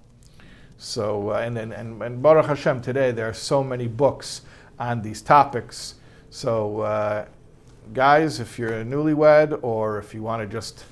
[0.77, 4.41] So, uh, and, and, and, Baruch Hashem, today there are so many books
[4.79, 5.95] on these topics.
[6.29, 7.25] So, uh,
[7.93, 10.85] guys, if you're a newlywed or if you want to just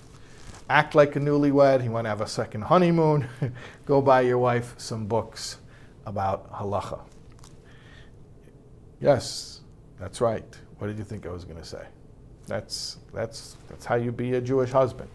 [0.72, 3.28] act like a newlywed, you want to have a second honeymoon,
[3.86, 5.58] go buy your wife some books
[6.06, 7.02] about halacha.
[9.00, 9.62] Yes,
[10.00, 10.46] that's right.
[10.78, 11.86] What did you think I was going to say?
[12.48, 15.10] That's, that's, that's how you be a Jewish husband.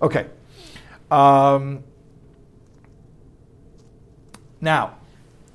[0.00, 0.26] Okay.
[1.10, 1.82] Um,
[4.60, 4.96] now,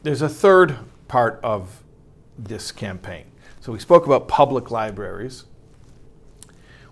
[0.03, 1.83] there's a third part of
[2.37, 3.25] this campaign.
[3.61, 5.45] So we spoke about public libraries.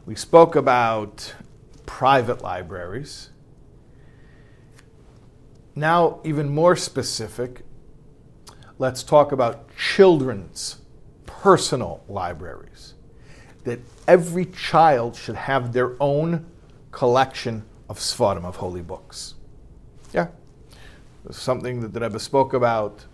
[0.05, 1.33] We spoke about
[1.85, 3.29] private libraries.
[5.75, 7.63] Now, even more specific,
[8.77, 10.77] let's talk about children's
[11.25, 12.93] personal libraries.
[13.65, 16.45] That every child should have their own
[16.91, 19.35] collection of Sfarim, of holy books.
[20.13, 20.27] Yeah.
[21.31, 23.05] Something that the Rebbe spoke about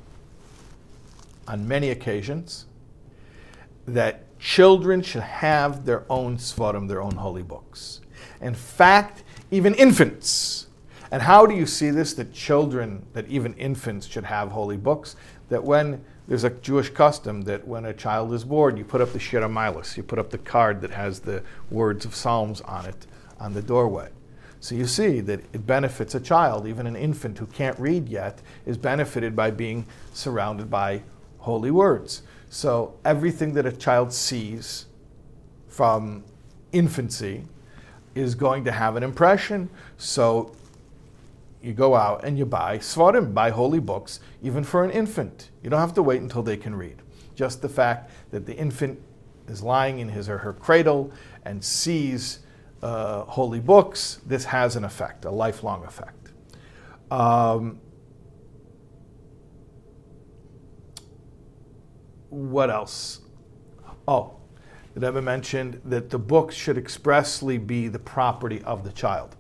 [1.48, 2.66] on many occasions,
[3.88, 8.02] that children should have their own Sfarim, their own holy books.
[8.42, 10.68] In fact, even infants.
[11.12, 12.14] And how do you see this?
[12.14, 15.16] That children, that even infants should have holy books.
[15.50, 19.12] That when there's a Jewish custom that when a child is born, you put up
[19.12, 22.86] the Shir HaMaalos, you put up the card that has the words of Psalms on
[22.86, 23.08] it
[23.40, 24.10] on the doorway.
[24.62, 28.42] So you see that it benefits a child, even an infant who can't read yet,
[28.66, 31.02] is benefited by being surrounded by
[31.40, 32.22] holy words.
[32.50, 34.86] So everything that a child sees
[35.68, 36.24] from
[36.72, 37.46] infancy
[38.16, 39.70] is going to have an impression.
[39.98, 40.56] So
[41.62, 45.50] you go out and you buy sfarim, buy holy books, even for an infant.
[45.64, 47.02] You don't have to wait until they can read.
[47.36, 49.00] Just the fact that the infant
[49.48, 51.12] is lying in his or her cradle
[51.46, 52.40] and sees
[52.82, 56.32] uh, holy books, this has an effect, a lifelong effect.
[57.12, 57.80] Um,
[62.30, 63.20] what else?
[64.08, 64.41] Oh,
[64.94, 69.36] the Rebbe mentioned that the books should expressly be the property of the child.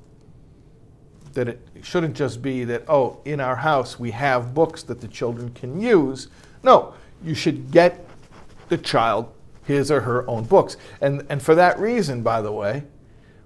[1.33, 5.07] That it shouldn't just be that, oh, in our house we have books that the
[5.07, 6.27] children can use.
[6.63, 8.05] No, you should get
[8.69, 9.33] the child
[9.63, 10.77] his or her own books.
[11.01, 12.83] And, and for that reason, by the way,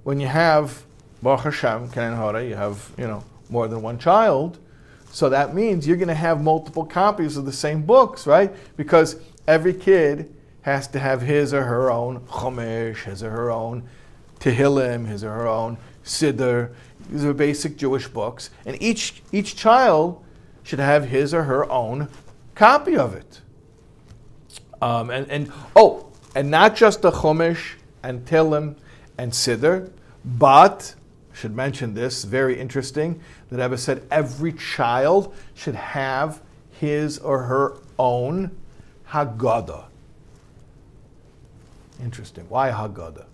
[0.03, 0.83] when you have
[1.21, 4.59] Baruch Hashem, Kenan Hora, you have, you know, more than one child,
[5.11, 8.53] so that means you're going to have multiple copies of the same books, right?
[8.75, 9.15] Because
[9.47, 10.34] every kid
[10.65, 13.87] has to have his or her own Chumash, his or her own
[14.39, 16.73] Tehillim, his or her own Siddur.
[17.07, 18.49] These are basic Jewish books.
[18.65, 20.25] And each, each child
[20.63, 22.09] should have his or her own
[22.55, 23.41] copy of it.
[24.81, 28.75] Um, and, and, oh, and not just the Chumash and Tehillim
[29.19, 29.91] and Siddur,
[30.25, 30.95] but,
[31.31, 37.77] should mention this, very interesting, that Rebbe said every child should have his or her
[37.99, 38.49] own
[39.09, 39.89] Haggadah.
[42.01, 42.45] Interesting.
[42.49, 43.25] Why Haggadah?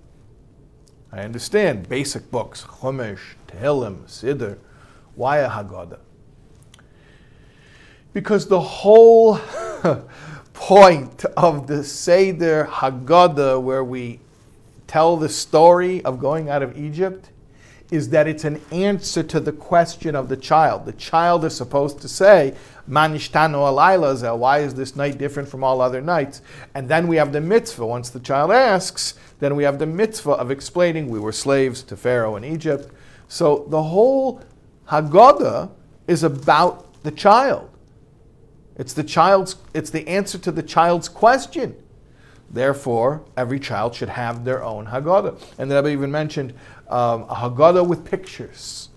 [1.12, 4.58] I understand basic books, Chumash, Tehillim, Siddur.
[5.15, 6.00] Why a Haggadah?
[8.13, 9.39] Because the whole
[10.54, 14.19] point of the Seder Haggadah, where we
[14.88, 17.30] tell the story of going out of Egypt,
[17.89, 20.86] is that it's an answer to the question of the child.
[20.86, 22.56] The child is supposed to say,
[22.92, 26.42] Manishtano alayla why is this night different from all other nights?
[26.76, 27.86] And then we have the mitzvah.
[27.86, 31.96] Once the child asks, then we have the mitzvah of explaining we were slaves to
[31.96, 32.94] Pharaoh in Egypt.
[33.30, 34.44] So the whole
[34.90, 35.72] Haggadah
[36.08, 37.70] is about the child.
[38.76, 41.82] It's the child's it's the answer to the child's question.
[42.50, 45.42] Therefore, every child should have their own Haggadah.
[45.58, 46.54] And the Rebbe even mentioned
[46.90, 48.90] um, a Haggadah with pictures,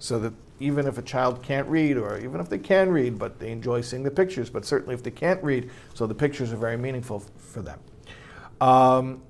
[0.00, 3.40] so that even if a child can't read, or even if they can read, but
[3.40, 6.56] they enjoy seeing the pictures, but certainly if they can't read, so the pictures are
[6.56, 7.80] very meaningful for them.
[8.60, 9.22] Um,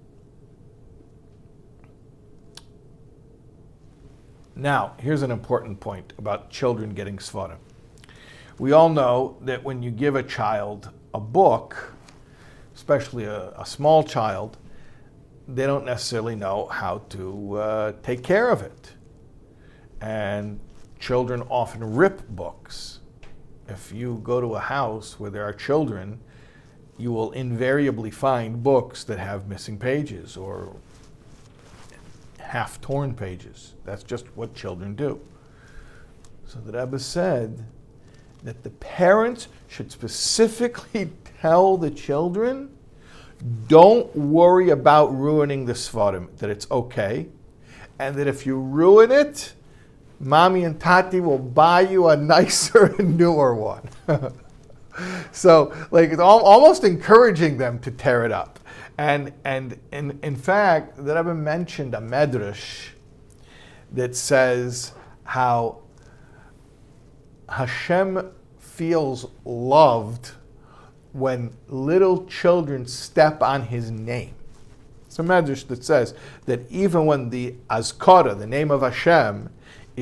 [4.57, 7.59] now, here's an important point about children getting Sfarim.
[8.59, 11.95] We all know that when you give a child a book,
[12.75, 14.59] especially a, a small child,
[15.47, 18.93] they don't necessarily know how to uh, take care of it.
[20.01, 20.61] And
[21.01, 23.01] children often rip books.
[23.67, 26.21] If you go to a house where there are children,
[26.99, 30.77] you will invariably find books that have missing pages or
[32.39, 33.75] half torn pages.
[33.85, 35.21] That's just what children do.
[36.47, 37.65] So the Rebbe said
[38.43, 41.11] that the parents should specifically
[41.41, 42.77] tell the children
[43.69, 47.29] don't worry about ruining the Sfarim, that it's okay.
[47.99, 49.55] And that if you ruin it,
[50.21, 53.89] mommy and tati will buy you a nicer and newer one.
[55.33, 58.61] so, like, it's almost encouraging them to tear it up.
[58.99, 62.91] And, and in, in fact, that I've mentioned a medrash
[63.93, 64.93] that says
[65.25, 65.79] how
[67.49, 70.33] Hashem feels loved
[71.13, 74.35] when little children step on his name.
[75.07, 79.51] It's a medrash that says that even when the Azkara, the name of Hashem,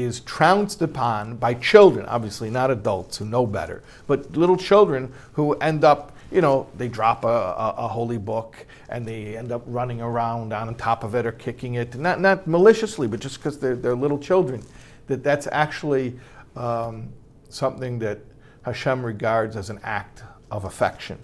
[0.03, 5.55] is trounced upon by children, obviously not adults who know better, but little children who
[5.55, 9.63] end up, you know, they drop a, a, a holy book and they end up
[9.67, 13.59] running around on top of it or kicking it, not, not maliciously, but just because
[13.59, 14.63] they're, they're little children,
[15.07, 16.19] that that's actually
[16.57, 17.09] um,
[17.49, 18.19] something that
[18.63, 21.19] Hashem regards as an act of affection.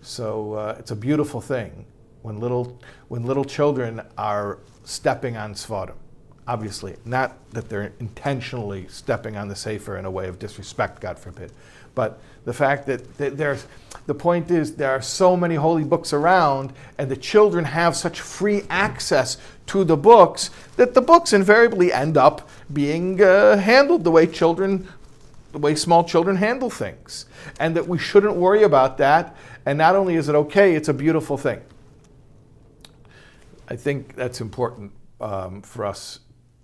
[0.00, 1.84] So uh, it's a beautiful thing
[2.22, 5.94] when little, when little children are stepping on Sfarim.
[6.48, 11.18] Obviously, not that they're intentionally stepping on the sefer in a way of disrespect, God
[11.18, 11.52] forbid,
[11.94, 13.66] but the fact that there's,
[14.06, 18.22] the point is there are so many holy books around and the children have such
[18.22, 19.36] free access
[19.66, 24.88] to the books that the books invariably end up being uh, handled the way children
[25.52, 27.26] the way small children handle things,
[27.60, 29.36] and that we shouldn't worry about that.
[29.66, 31.60] And not only is it okay, it's a beautiful thing.
[33.68, 36.20] I think that's important um, for us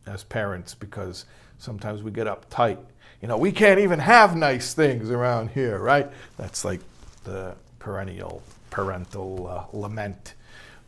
[0.06, 1.26] as parents because
[1.58, 2.78] sometimes we get uptight.
[3.22, 6.10] You know, we can't even have nice things around here, right?
[6.36, 6.80] That's like
[7.24, 10.34] the perennial parental uh, lament.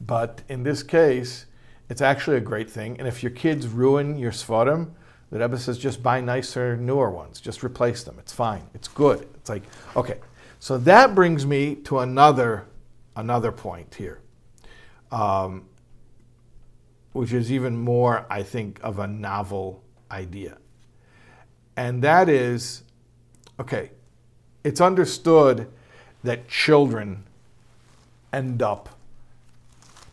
[0.01, 1.47] But in this case,
[1.89, 2.99] it's actually a great thing.
[2.99, 4.91] And if your kids ruin your sfarim,
[5.31, 7.41] the Rebbe says just buy nicer, newer ones.
[7.41, 8.17] Just replace them.
[8.19, 8.63] It's fine.
[8.75, 9.27] It's good.
[9.37, 9.63] It's like,
[9.95, 10.19] okay.
[10.61, 12.67] So that brings me to another,
[13.15, 14.21] another point here.
[15.13, 15.65] um,
[17.17, 20.59] which is even more, I think, of a novel idea.
[21.77, 22.83] And that is
[23.59, 23.91] okay,
[24.63, 25.69] it's understood
[26.23, 27.25] that children
[28.33, 28.89] end up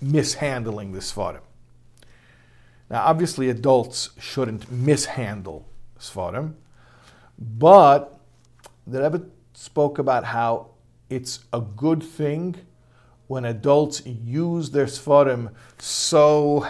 [0.02, 1.42] mishandling the Sfarim.
[2.90, 5.66] Now, obviously, adults shouldn't mishandle
[6.00, 6.54] Sfarim,
[7.38, 8.20] but
[8.86, 10.68] the Rebbe spoke about how
[11.10, 12.56] it's a good thing
[13.28, 16.68] when adults use their Sfarim so,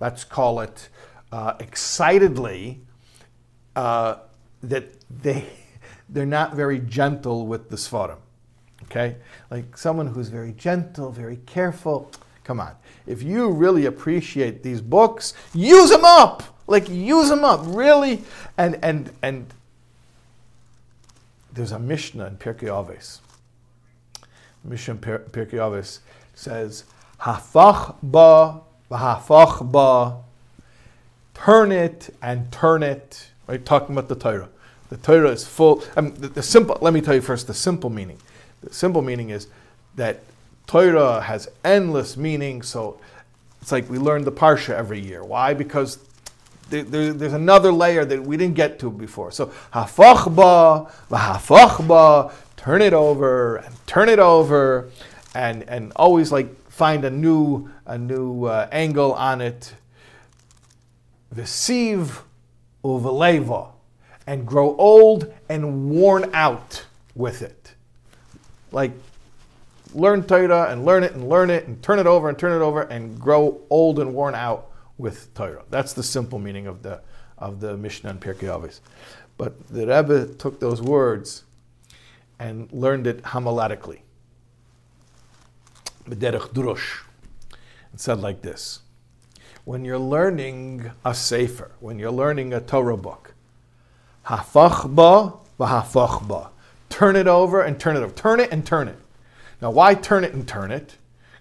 [0.00, 0.88] let's call it,
[1.30, 2.80] uh, excitedly,
[3.76, 4.16] uh,
[4.62, 5.46] that they,
[6.08, 8.18] they're not very gentle with the Sfarim.
[8.84, 9.16] Okay?
[9.50, 12.10] Like someone who's very gentle, very careful.
[12.42, 12.74] Come on.
[13.06, 16.42] If you really appreciate these books, use them up.
[16.66, 18.22] Like use them up, really.
[18.56, 19.52] And and and
[21.52, 23.18] there's a Mishnah in Pirkei Avos.
[24.62, 25.98] Mishnah Pirkei Avos
[26.34, 26.84] says,
[27.20, 28.60] "Hafach ba
[28.90, 30.16] v'hafach ba."
[31.34, 33.28] Turn it and turn it.
[33.46, 34.48] Right, talking about the Torah.
[34.90, 35.82] The Torah is full.
[35.96, 36.76] I mean, the, the simple.
[36.80, 38.18] Let me tell you first the simple meaning.
[38.62, 39.46] The simple meaning is
[39.96, 40.20] that
[40.66, 42.62] Torah has endless meaning.
[42.62, 43.00] So
[43.62, 45.24] it's like we learn the Parsha every year.
[45.24, 45.54] Why?
[45.54, 45.98] Because
[46.68, 49.32] there, there, there's another layer that we didn't get to before.
[49.32, 54.90] So hafachba, v'hafachba, turn it over and turn it over,
[55.34, 56.48] and and always like
[56.80, 59.74] find a new a new uh, angle on it.
[61.34, 62.22] Vesiv
[62.82, 63.72] uveleva,
[64.26, 67.74] and grow old and worn out with it.
[68.72, 68.92] Like
[69.92, 72.64] learn Torah and learn it and learn it and turn it over and turn it
[72.64, 75.64] over and grow old and worn out with Torah.
[75.68, 77.02] That's the simple meaning of the
[77.36, 78.80] of the Mishnah and Pirkei Avos.
[79.36, 81.44] But the Rebbe took those words
[82.38, 84.00] and learned it homiletically.
[86.10, 87.02] B'derech drush.
[87.94, 88.80] It said like this.
[89.64, 93.34] When you're learning a sefer, when you're learning a Torah book,
[94.26, 96.50] hafach ba ba.
[96.88, 98.12] Turn it over and turn it over.
[98.12, 98.98] Turn it and turn it.
[99.62, 100.96] Now, why turn it and turn it?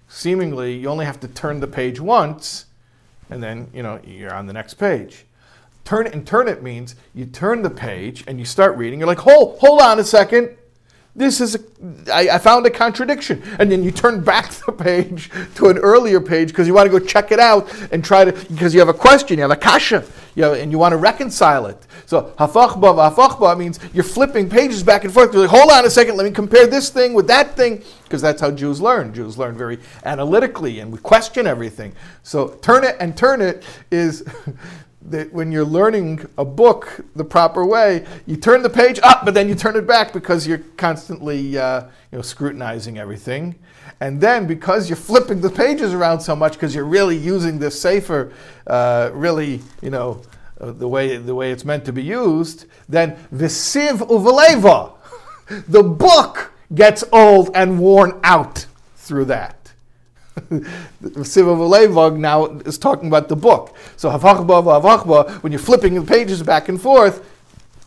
[0.08, 2.66] Seemingly, you only have to turn the page once,
[3.30, 5.26] and then you know you're on the next page.
[5.86, 9.00] Turn it and turn it means you turn the page and you start reading.
[9.00, 10.56] You're like, hold, hold on a second.
[11.16, 13.42] This is, a, I, I found a contradiction.
[13.58, 17.00] And then you turn back the page to an earlier page because you want to
[17.00, 19.56] go check it out and try to, because you have a question, you have a
[19.56, 20.06] kasha,
[20.36, 21.86] you know, and you want to reconcile it.
[22.06, 25.34] So hafachba, hafachba means you're flipping pages back and forth.
[25.34, 28.22] You're like, hold on a second, let me compare this thing with that thing, because
[28.22, 29.14] that's how Jews learn.
[29.14, 31.94] Jews learn very analytically and we question everything.
[32.24, 34.24] So turn it and turn it is
[35.12, 39.34] that when you're learning a book the proper way, you turn the page up, but
[39.34, 41.82] then you turn it back because you're constantly uh,
[42.12, 43.56] you know, scrutinizing everything.
[44.00, 47.80] And then because you're flipping the pages around so much, because you're really using this
[47.80, 48.32] sefer,
[48.68, 50.22] uh, really, you know,
[50.62, 54.94] uh, the way the way it's meant to be used, then visiv uvaleva,
[55.68, 59.59] the book gets old and worn out through that.
[61.24, 63.76] Siva now is talking about the book.
[63.98, 67.26] So Havachba Havachba, when you're flipping the pages back and forth,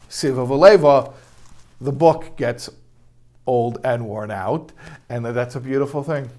[0.09, 1.13] Siva
[1.81, 2.71] the book gets
[3.47, 4.73] old and worn out,
[5.09, 6.31] and that's a beautiful thing.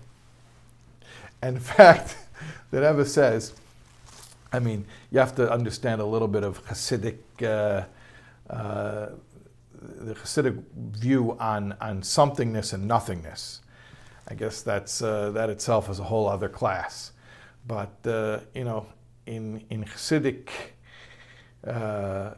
[1.41, 2.15] In fact,
[2.71, 3.53] the Rebbe says,
[4.51, 7.85] I mean, you have to understand a little bit of Hasidic, uh,
[8.51, 9.09] uh,
[9.81, 13.61] the Hasidic view on, on somethingness and nothingness.
[14.27, 17.11] I guess that's uh, that itself is a whole other class.
[17.67, 18.87] But uh, you know,
[19.25, 20.49] in in Hasidic
[21.65, 22.31] uh,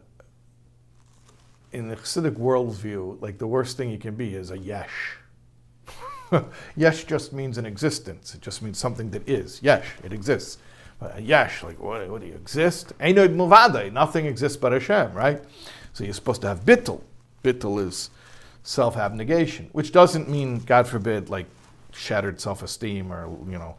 [1.71, 5.17] in the Hasidic worldview, like the worst thing you can be is a yesh.
[6.75, 8.33] yesh just means an existence.
[8.33, 9.61] It just means something that is.
[9.61, 10.57] Yesh, it exists.
[11.19, 12.93] Yesh, like what, what do you exist?
[12.99, 15.43] Ein od milvado, nothing exists but Hashem, right?
[15.93, 17.01] So you're supposed to have bittul.
[17.43, 18.09] Bittul is
[18.63, 21.45] self-abnegation, which doesn't mean, God forbid, like
[21.95, 23.75] shattered self-esteem or you know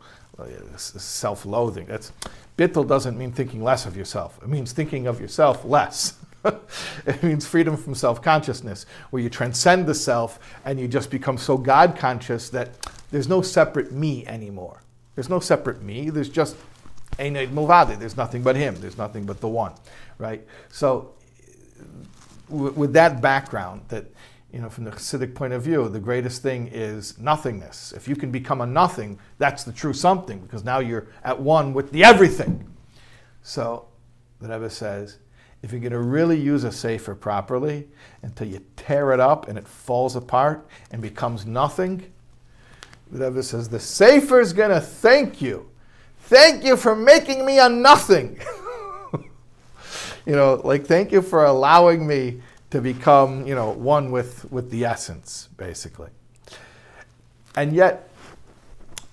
[0.77, 1.87] self-loathing.
[1.87, 2.13] That's
[2.59, 4.39] bittul doesn't mean thinking less of yourself.
[4.43, 6.15] It means thinking of yourself less.
[7.07, 11.57] it means freedom from self-consciousness, where you transcend the self and you just become so
[11.57, 12.71] God-conscious that
[13.11, 14.83] there's no separate me anymore.
[15.15, 16.11] There's no separate me.
[16.11, 16.57] There's just
[17.19, 17.99] Ein od milvado.
[17.99, 18.77] There's nothing but him.
[18.81, 19.73] There's nothing but the one,
[20.19, 20.45] right?
[20.69, 21.15] So,
[22.49, 24.05] with that background, that
[24.57, 27.93] you know, from the Hasidic point of view, the greatest thing is nothingness.
[27.93, 31.75] If you can become a nothing, that's the true something because now you're at one
[31.75, 32.67] with the everything.
[33.43, 33.87] So
[34.41, 35.19] the Rebbe says,
[35.61, 37.87] if you're going to really use a sefer properly
[38.23, 42.11] until you tear it up and it falls apart and becomes nothing,
[43.13, 45.69] The Rebbe says, the Sefer is going to thank you.
[46.21, 48.41] Thank you for making me a nothing.
[50.25, 52.41] you know, like thank you for allowing me
[52.71, 56.11] to become, you know, one with, with the essence, basically.
[57.57, 58.09] And yet,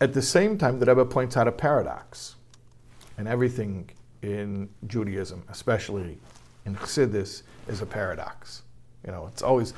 [0.01, 2.35] at the same time, the Rebbe points out a paradox.
[3.17, 3.89] And everything
[4.21, 6.17] in Judaism, especially
[6.65, 8.63] in Chassidus, is a paradox.
[9.05, 9.73] You know, it's always,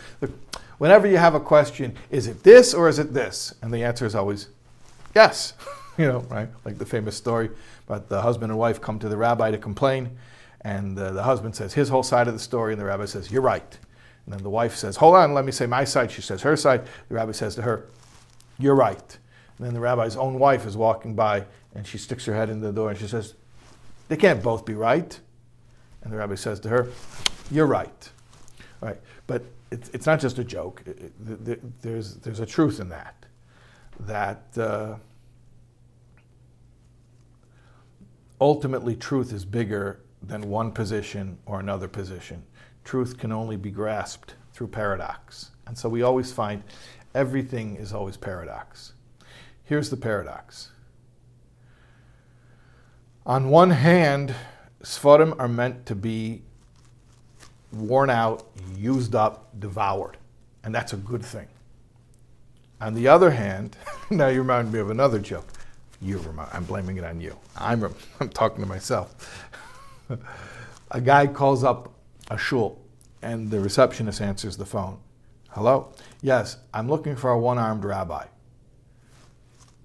[0.77, 3.53] whenever you have a question, is it this or is it this?
[3.61, 4.49] And the answer is always
[5.13, 5.53] yes.
[5.97, 6.49] you know, right?
[6.63, 7.49] Like the famous story
[7.87, 10.17] about the husband and wife come to the rabbi to complain,
[10.65, 13.31] and the, the husband says his whole side of the story, and the rabbi says,
[13.31, 13.77] You're right.
[14.25, 16.09] And then the wife says, Hold on, let me say my side.
[16.09, 16.87] She says her side.
[17.07, 17.85] The rabbi says to her,
[18.57, 19.17] You're right.
[19.57, 21.45] And then the rabbi's own wife is walking by,
[21.75, 23.35] and she sticks her head in the door and she says,
[24.07, 25.19] They can't both be right.
[26.01, 26.89] And the rabbi says to her,
[27.51, 28.09] You're right.
[28.81, 28.99] All right.
[29.27, 30.81] But it's, it's not just a joke.
[30.87, 31.13] It,
[31.47, 33.27] it, there's, there's a truth in that.
[33.99, 34.57] That.
[34.57, 34.95] Uh,
[38.41, 42.43] ultimately truth is bigger than one position or another position.
[42.83, 45.51] Truth can only be grasped through paradox.
[45.67, 46.63] And so we always find
[47.13, 48.93] everything is always paradox.
[49.63, 50.71] Here's the paradox.
[53.25, 54.35] On one hand,
[54.83, 56.43] Sfarim are meant to be
[57.71, 58.47] worn out,
[58.77, 60.17] used up, devoured.
[60.63, 61.47] And that's a good thing.
[62.81, 63.75] On the other hand,
[64.11, 65.47] now you remind me of another joke
[66.01, 66.47] you, Ramon.
[66.53, 67.35] I'm blaming it on you.
[67.57, 67.83] I'm,
[68.19, 69.47] I'm talking to myself.
[70.91, 71.93] A guy calls up
[72.29, 72.81] a shul,
[73.21, 74.99] and the receptionist answers the phone.
[75.49, 75.93] Hello?
[76.21, 78.25] Yes, I'm looking for a one armed rabbi.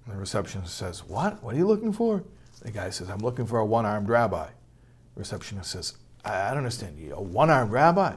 [0.09, 1.43] The receptionist says, What?
[1.43, 2.25] What are you looking for?
[2.63, 4.47] The guy says, I'm looking for a one armed rabbi.
[4.47, 5.95] The receptionist says,
[6.25, 6.99] I, I don't understand.
[7.13, 8.15] A one armed rabbi?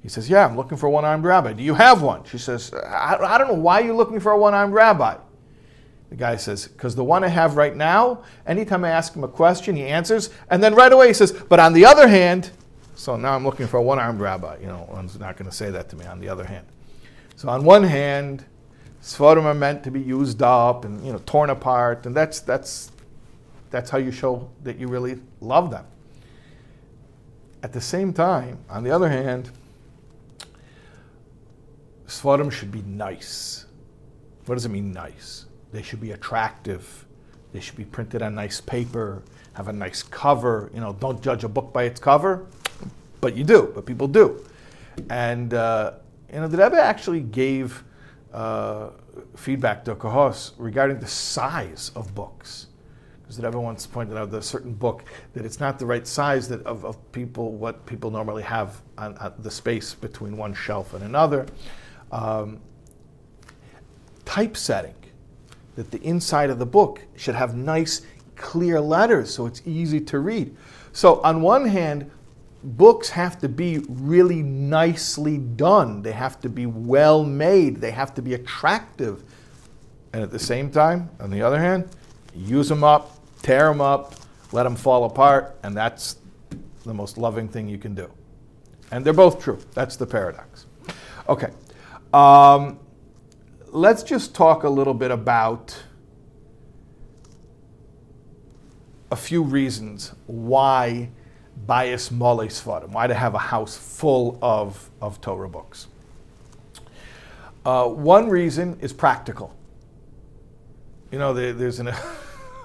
[0.00, 1.52] He says, Yeah, I'm looking for a one armed rabbi.
[1.52, 2.24] Do you have one?
[2.24, 5.16] She says, I, I don't know why are you're looking for a one armed rabbi.
[6.10, 9.28] The guy says, because the one I have right now, anytime I ask him a
[9.28, 12.50] question, he answers, and then right away he says, but on the other hand,
[12.94, 14.58] so now I'm looking for a one armed rabbi.
[14.60, 16.66] You know, one's not going to say that to me on the other hand.
[17.36, 18.44] So on one hand,
[19.02, 22.90] Sforim are meant to be used up and you know torn apart, and that's that's
[23.70, 25.84] that's how you show that you really love them.
[27.62, 29.50] At the same time, on the other hand,
[32.06, 33.66] Sforim should be nice.
[34.46, 35.45] What does it mean, nice?
[35.72, 37.04] They should be attractive.
[37.52, 39.22] They should be printed on nice paper,
[39.54, 40.70] have a nice cover.
[40.74, 42.46] You know, don't judge a book by its cover,
[43.20, 44.44] but you do, but people do.
[45.10, 45.92] And, uh,
[46.32, 47.82] you know, the Rebbe actually gave
[48.32, 48.90] uh,
[49.36, 52.66] feedback to Kehos regarding the size of books.
[53.22, 56.06] Because the Rebbe once pointed out that a certain book, that it's not the right
[56.06, 60.54] size that of, of people, what people normally have on, on the space between one
[60.54, 61.46] shelf and another.
[62.12, 62.60] Um,
[64.24, 64.94] typesetting
[65.76, 68.02] that the inside of the book should have nice,
[68.34, 70.54] clear letters so it's easy to read.
[70.92, 72.10] So, on one hand,
[72.62, 78.14] books have to be really nicely done, they have to be well made, they have
[78.14, 79.22] to be attractive.
[80.12, 81.88] And at the same time, on the other hand,
[82.34, 84.14] use them up, tear them up,
[84.52, 86.16] let them fall apart, and that's
[86.84, 88.10] the most loving thing you can do.
[88.90, 89.58] And they're both true.
[89.74, 90.66] That's the paradox.
[91.28, 91.50] Okay.
[92.14, 92.78] Um,
[93.76, 95.76] let's just talk a little bit about
[99.10, 101.10] a few reasons why
[101.66, 105.88] Bais Malei Sfarim, why to have a house full of, of Torah books.
[107.66, 109.54] Uh, one reason is practical.
[111.12, 111.92] You know, there, there's an,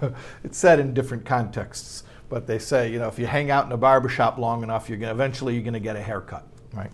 [0.46, 3.74] it's said in different contexts, but they say, you know, if you hang out in
[3.74, 6.92] a barbershop long enough, you're gonna, eventually you're going to get a haircut, right?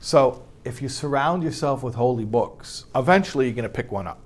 [0.00, 4.20] So if you surround yourself with holy books, eventually you're going to pick one up.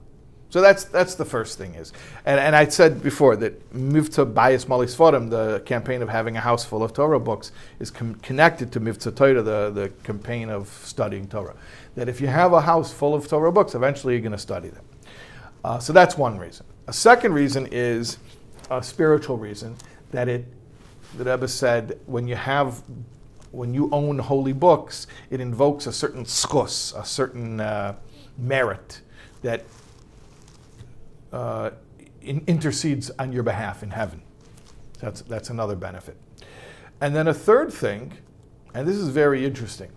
[0.50, 1.92] So that's that's the first thing is,
[2.24, 6.40] and, and I said before that Mivtza Bayis Malei Sfarim, the campaign of having a
[6.40, 10.68] house full of Torah books, is com- connected to Mivtza Torah, the, the campaign of
[10.68, 11.54] studying Torah.
[11.96, 14.70] That if you have a house full of Torah books, eventually you're going to study
[14.70, 14.84] them.
[15.64, 16.64] Uh, so that's one reason.
[16.86, 18.16] A second reason is
[18.70, 19.76] a spiritual reason
[20.12, 20.46] that it,
[21.18, 22.82] the Rebbe said, when you have
[23.50, 27.96] when you own holy books, it invokes a certain zchus, a certain uh,
[28.36, 29.00] merit
[29.42, 29.64] that
[31.32, 31.70] uh,
[32.20, 34.22] in, intercedes on your behalf in heaven.
[35.00, 36.16] That's, that's another benefit.
[37.00, 38.14] And then a third thing,
[38.74, 39.90] and this is very interesting.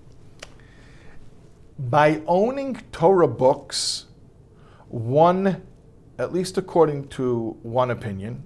[1.79, 4.05] By owning Torah books,
[4.87, 5.63] one,
[6.19, 8.43] at least according to one opinion,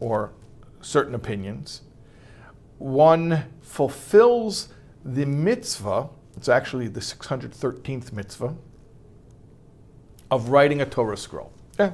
[0.00, 0.32] or
[0.80, 1.82] certain opinions,
[2.78, 4.68] one fulfills
[5.04, 8.54] the mitzvah, it's actually the 613th mitzvah,
[10.30, 11.52] of writing a Torah scroll.
[11.78, 11.92] Yeah.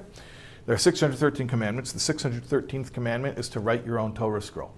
[0.66, 1.92] There are 613 commandments.
[1.92, 4.74] The 613th commandment is to write your own Torah scroll.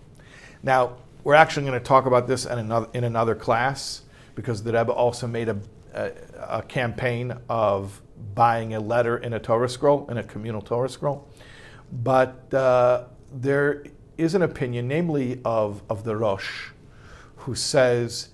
[0.63, 4.03] Now, we're actually going to talk about this in another, in another class
[4.35, 5.59] because the Rebbe also made a,
[5.95, 6.13] a,
[6.49, 8.03] a campaign of
[8.35, 11.29] buying a letter in a Torah scroll, in a communal Torah scroll.
[11.91, 13.85] But uh, there
[14.19, 16.71] is an opinion, namely of, of the Rosh,
[17.37, 18.31] who says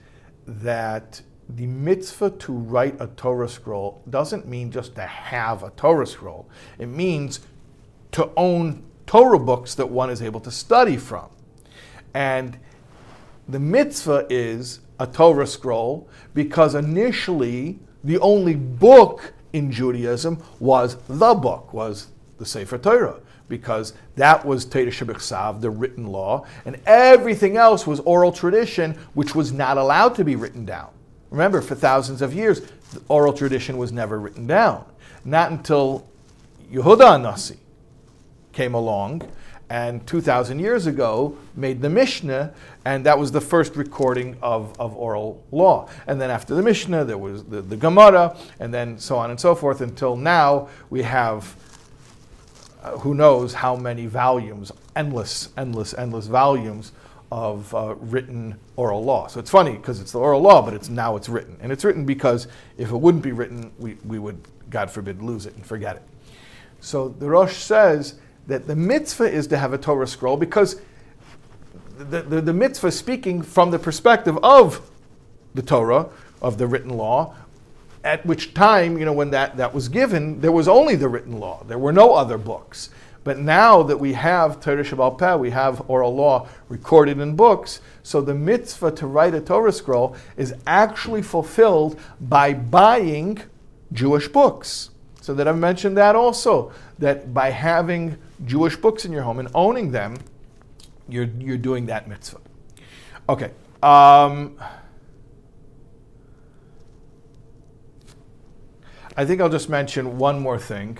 [0.46, 6.06] that the mitzvah to write a Torah scroll doesn't mean just to have a Torah
[6.06, 6.48] scroll.
[6.78, 7.40] It means
[8.12, 11.28] to own Torah books that one is able to study from.
[12.14, 12.58] And
[13.48, 21.34] the mitzvah is a Torah scroll because initially the only book in Judaism was the
[21.34, 22.08] book, was
[22.38, 23.20] the Sefer Torah,
[23.52, 29.52] because that was Shebechsav, the written law, and everything else was oral tradition, which was
[29.52, 30.88] not allowed to be written down.
[31.28, 32.62] Remember, for thousands of years,
[33.08, 34.86] oral tradition was never written down.
[35.26, 36.08] Not until
[36.72, 37.58] Yehuda Nasi
[38.54, 39.20] came along
[39.68, 42.54] and 2,000 years ago made the Mishnah,
[42.86, 45.90] and that was the first recording of, of oral law.
[46.06, 49.38] And then after the Mishnah, there was the, the Gemara, and then so on and
[49.38, 51.54] so forth, until now we have
[52.82, 56.92] uh, who knows how many volumes, endless, endless, endless volumes
[57.30, 59.26] of uh, written oral law.
[59.26, 61.56] So it's funny because it's the oral law, but it's now it's written.
[61.60, 65.46] And it's written because if it wouldn't be written, we, we would, God forbid, lose
[65.46, 66.02] it and forget it.
[66.80, 68.16] So the Rosh says
[68.48, 70.80] that the mitzvah is to have a Torah scroll because
[71.96, 74.90] the, the, the mitzvah speaking from the perspective of
[75.54, 76.08] the Torah,
[76.40, 77.34] of the written law,
[78.04, 81.38] at which time, you know, when that, that was given, there was only the written
[81.38, 81.62] law.
[81.64, 82.90] There were no other books.
[83.24, 87.80] But now that we have Torah Sheba'al Peh, we have oral law recorded in books,
[88.02, 93.40] so the mitzvah to write a Torah scroll is actually fulfilled by buying
[93.92, 94.90] Jewish books.
[95.20, 99.48] So that I've mentioned that also, that by having Jewish books in your home and
[99.54, 100.16] owning them,
[101.08, 102.40] you're, you're doing that mitzvah.
[103.28, 103.52] Okay.
[103.84, 104.58] Um,
[109.14, 110.96] I think I'll just mention one more thing.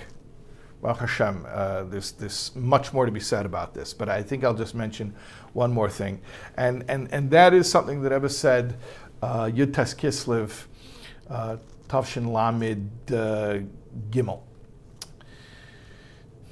[0.83, 4.45] Well, Hashem, uh, there's, there's much more to be said about this, but I think
[4.45, 5.15] I'll just mention
[5.55, 6.21] one more thing.
[6.57, 8.77] And, and, and that is something that Rebbe said,
[9.23, 10.67] uh, Yud Tes Kislev,
[11.31, 11.57] uh,
[11.89, 13.61] Tavshin Lamed uh,
[14.11, 14.41] Gimel.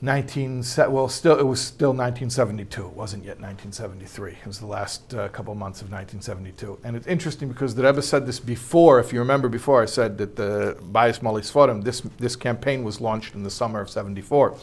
[0.02, 5.12] 19 well still it was still 1972 it wasn't yet 1973 it was the last
[5.12, 9.12] uh, couple months of 1972 and it's interesting because the Rebbe said this before if
[9.12, 13.34] you remember before I said that the Bayis Malei Sfarim this this campaign was launched
[13.34, 14.56] in the summer of 74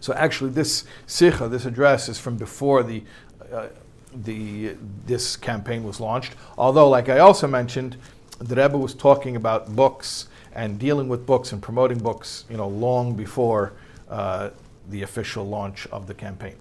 [0.00, 3.04] so actually this sikha this address is from before the
[3.52, 3.66] uh,
[4.14, 6.34] the this campaign was launched.
[6.56, 7.96] Although like I also mentioned
[8.38, 12.68] the Rebbe was talking about books and dealing with books and promoting books you know
[12.68, 13.72] long before
[14.08, 14.50] uh,
[14.90, 16.56] the official launch of the campaign.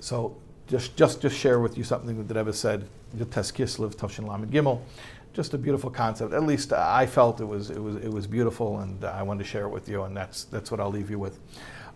[0.00, 0.36] So
[0.66, 2.88] just just just share with you something that Rebbe said,
[3.30, 4.80] Tes Kislev Toshin Lamed Gimel.
[5.32, 6.32] Just a beautiful concept.
[6.32, 9.48] At least I felt it was it was it was beautiful, and I wanted to
[9.48, 11.38] share it with you, and that's that's what I'll leave you with.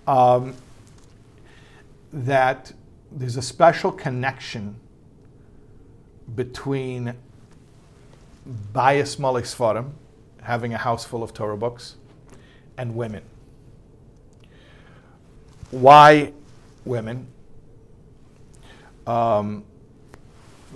[0.07, 0.55] Um,
[2.13, 2.73] that
[3.13, 4.77] there's a special connection
[6.35, 7.15] between
[8.73, 9.93] Bayis Malei Sfarim,
[10.43, 11.97] having a house full of Torah books,
[12.77, 13.23] and women.
[15.71, 16.33] Why
[16.85, 17.27] women?
[19.07, 19.65] Um,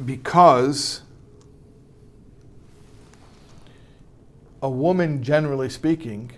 [0.04, 1.02] because
[4.62, 6.32] a woman, generally speaking,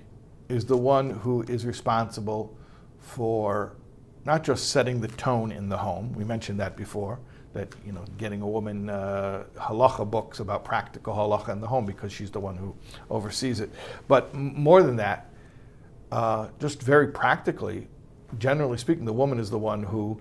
[0.48, 2.56] is the one who is responsible
[3.00, 3.76] for
[4.24, 6.12] not just setting the tone in the home.
[6.14, 7.20] We mentioned that before,
[7.52, 11.84] that you know, getting a woman uh, halacha books about practical halacha in the home
[11.84, 12.74] because she's the one who
[13.10, 13.70] oversees it.
[14.08, 15.30] But more than that,
[16.10, 17.88] uh, just very practically,
[18.38, 20.20] generally speaking, the woman is the one who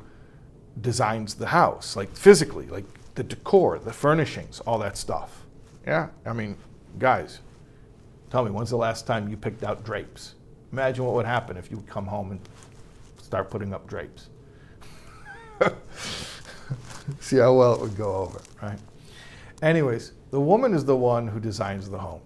[0.81, 2.85] designs the house, like physically, like
[3.15, 5.43] the decor, the furnishings, all that stuff.
[5.85, 6.57] Yeah, I mean,
[6.99, 7.39] guys,
[8.29, 10.35] tell me, when's the last time you picked out drapes?
[10.71, 12.39] Imagine what would happen if you would come home and
[13.21, 14.29] start putting up drapes.
[17.19, 18.79] See how well it would go over, right?
[19.61, 22.21] Anyways, the woman is the one who designs the home.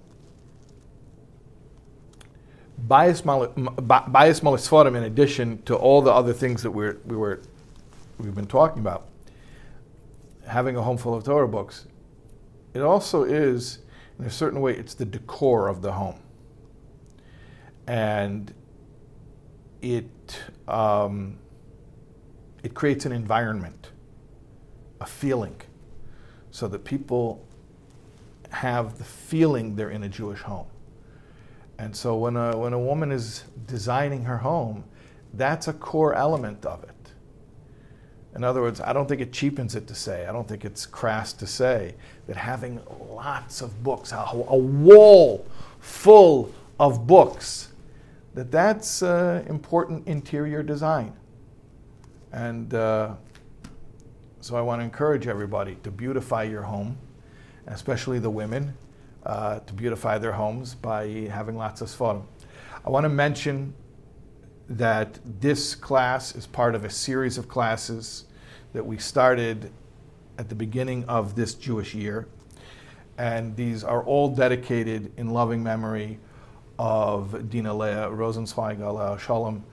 [2.86, 7.42] Bayis Malei Sfarim, in addition to all the other things that we're, we were,
[8.20, 9.08] we've been talking about,
[10.46, 11.88] having a home full of Torah books,
[12.74, 13.80] it also is,
[14.20, 16.20] in a certain way, it's the decor of the home.
[17.88, 18.54] And
[19.82, 21.40] it, um,
[22.64, 23.92] it creates an environment,
[25.02, 25.56] a feeling,
[26.52, 27.46] so that people
[28.52, 30.68] have the feeling they're in a Jewish home.
[31.80, 34.84] And so when a, when a woman is designing her home,
[35.34, 36.90] that's a core element of it.
[38.36, 40.86] In other words, I don't think it cheapens it to say, I don't think it's
[40.86, 41.96] crass to say
[42.28, 45.46] that having lots of books, a, a wall
[45.80, 47.70] full of books,
[48.36, 51.14] that that's uh, important interior design.
[52.32, 53.16] And uh,
[54.42, 56.98] so I want to encourage everybody to beautify your home,
[57.66, 58.76] especially the women,
[59.28, 62.24] uh, to beautify their homes by having lots of sforim.
[62.86, 63.74] I want to mention
[64.70, 68.26] that this class is part of a series of classes
[68.72, 69.70] that we started
[70.38, 72.28] at the beginning of this Jewish year.
[73.18, 76.20] And these are all dedicated in loving memory
[76.80, 79.66] of Dina Leah Rosenzweig, Allah Shalom.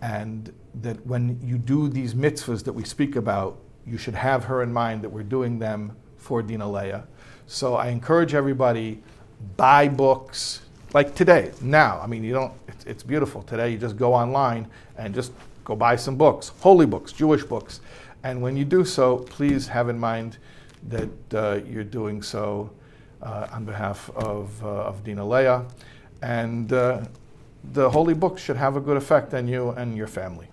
[0.00, 4.62] And that when you do these mitzvahs that we speak about, you should have her
[4.62, 7.06] in mind that we're doing them for Dina Leah.
[7.46, 9.00] So I encourage everybody,
[9.56, 10.62] buy books,
[10.94, 12.00] like today, now.
[12.02, 13.42] I mean, you don't, it's, it's beautiful.
[13.42, 14.68] Today, you just go online
[14.98, 15.32] and just
[15.64, 17.80] go buy some books, holy books, Jewish books.
[18.24, 20.38] And when you do so, please have in mind
[20.88, 22.70] that uh, you're doing so
[23.22, 25.64] uh, on behalf of, uh, of Dina Leah.
[26.22, 27.02] And uh,
[27.72, 30.48] the holy books should have a good effect on you and your family.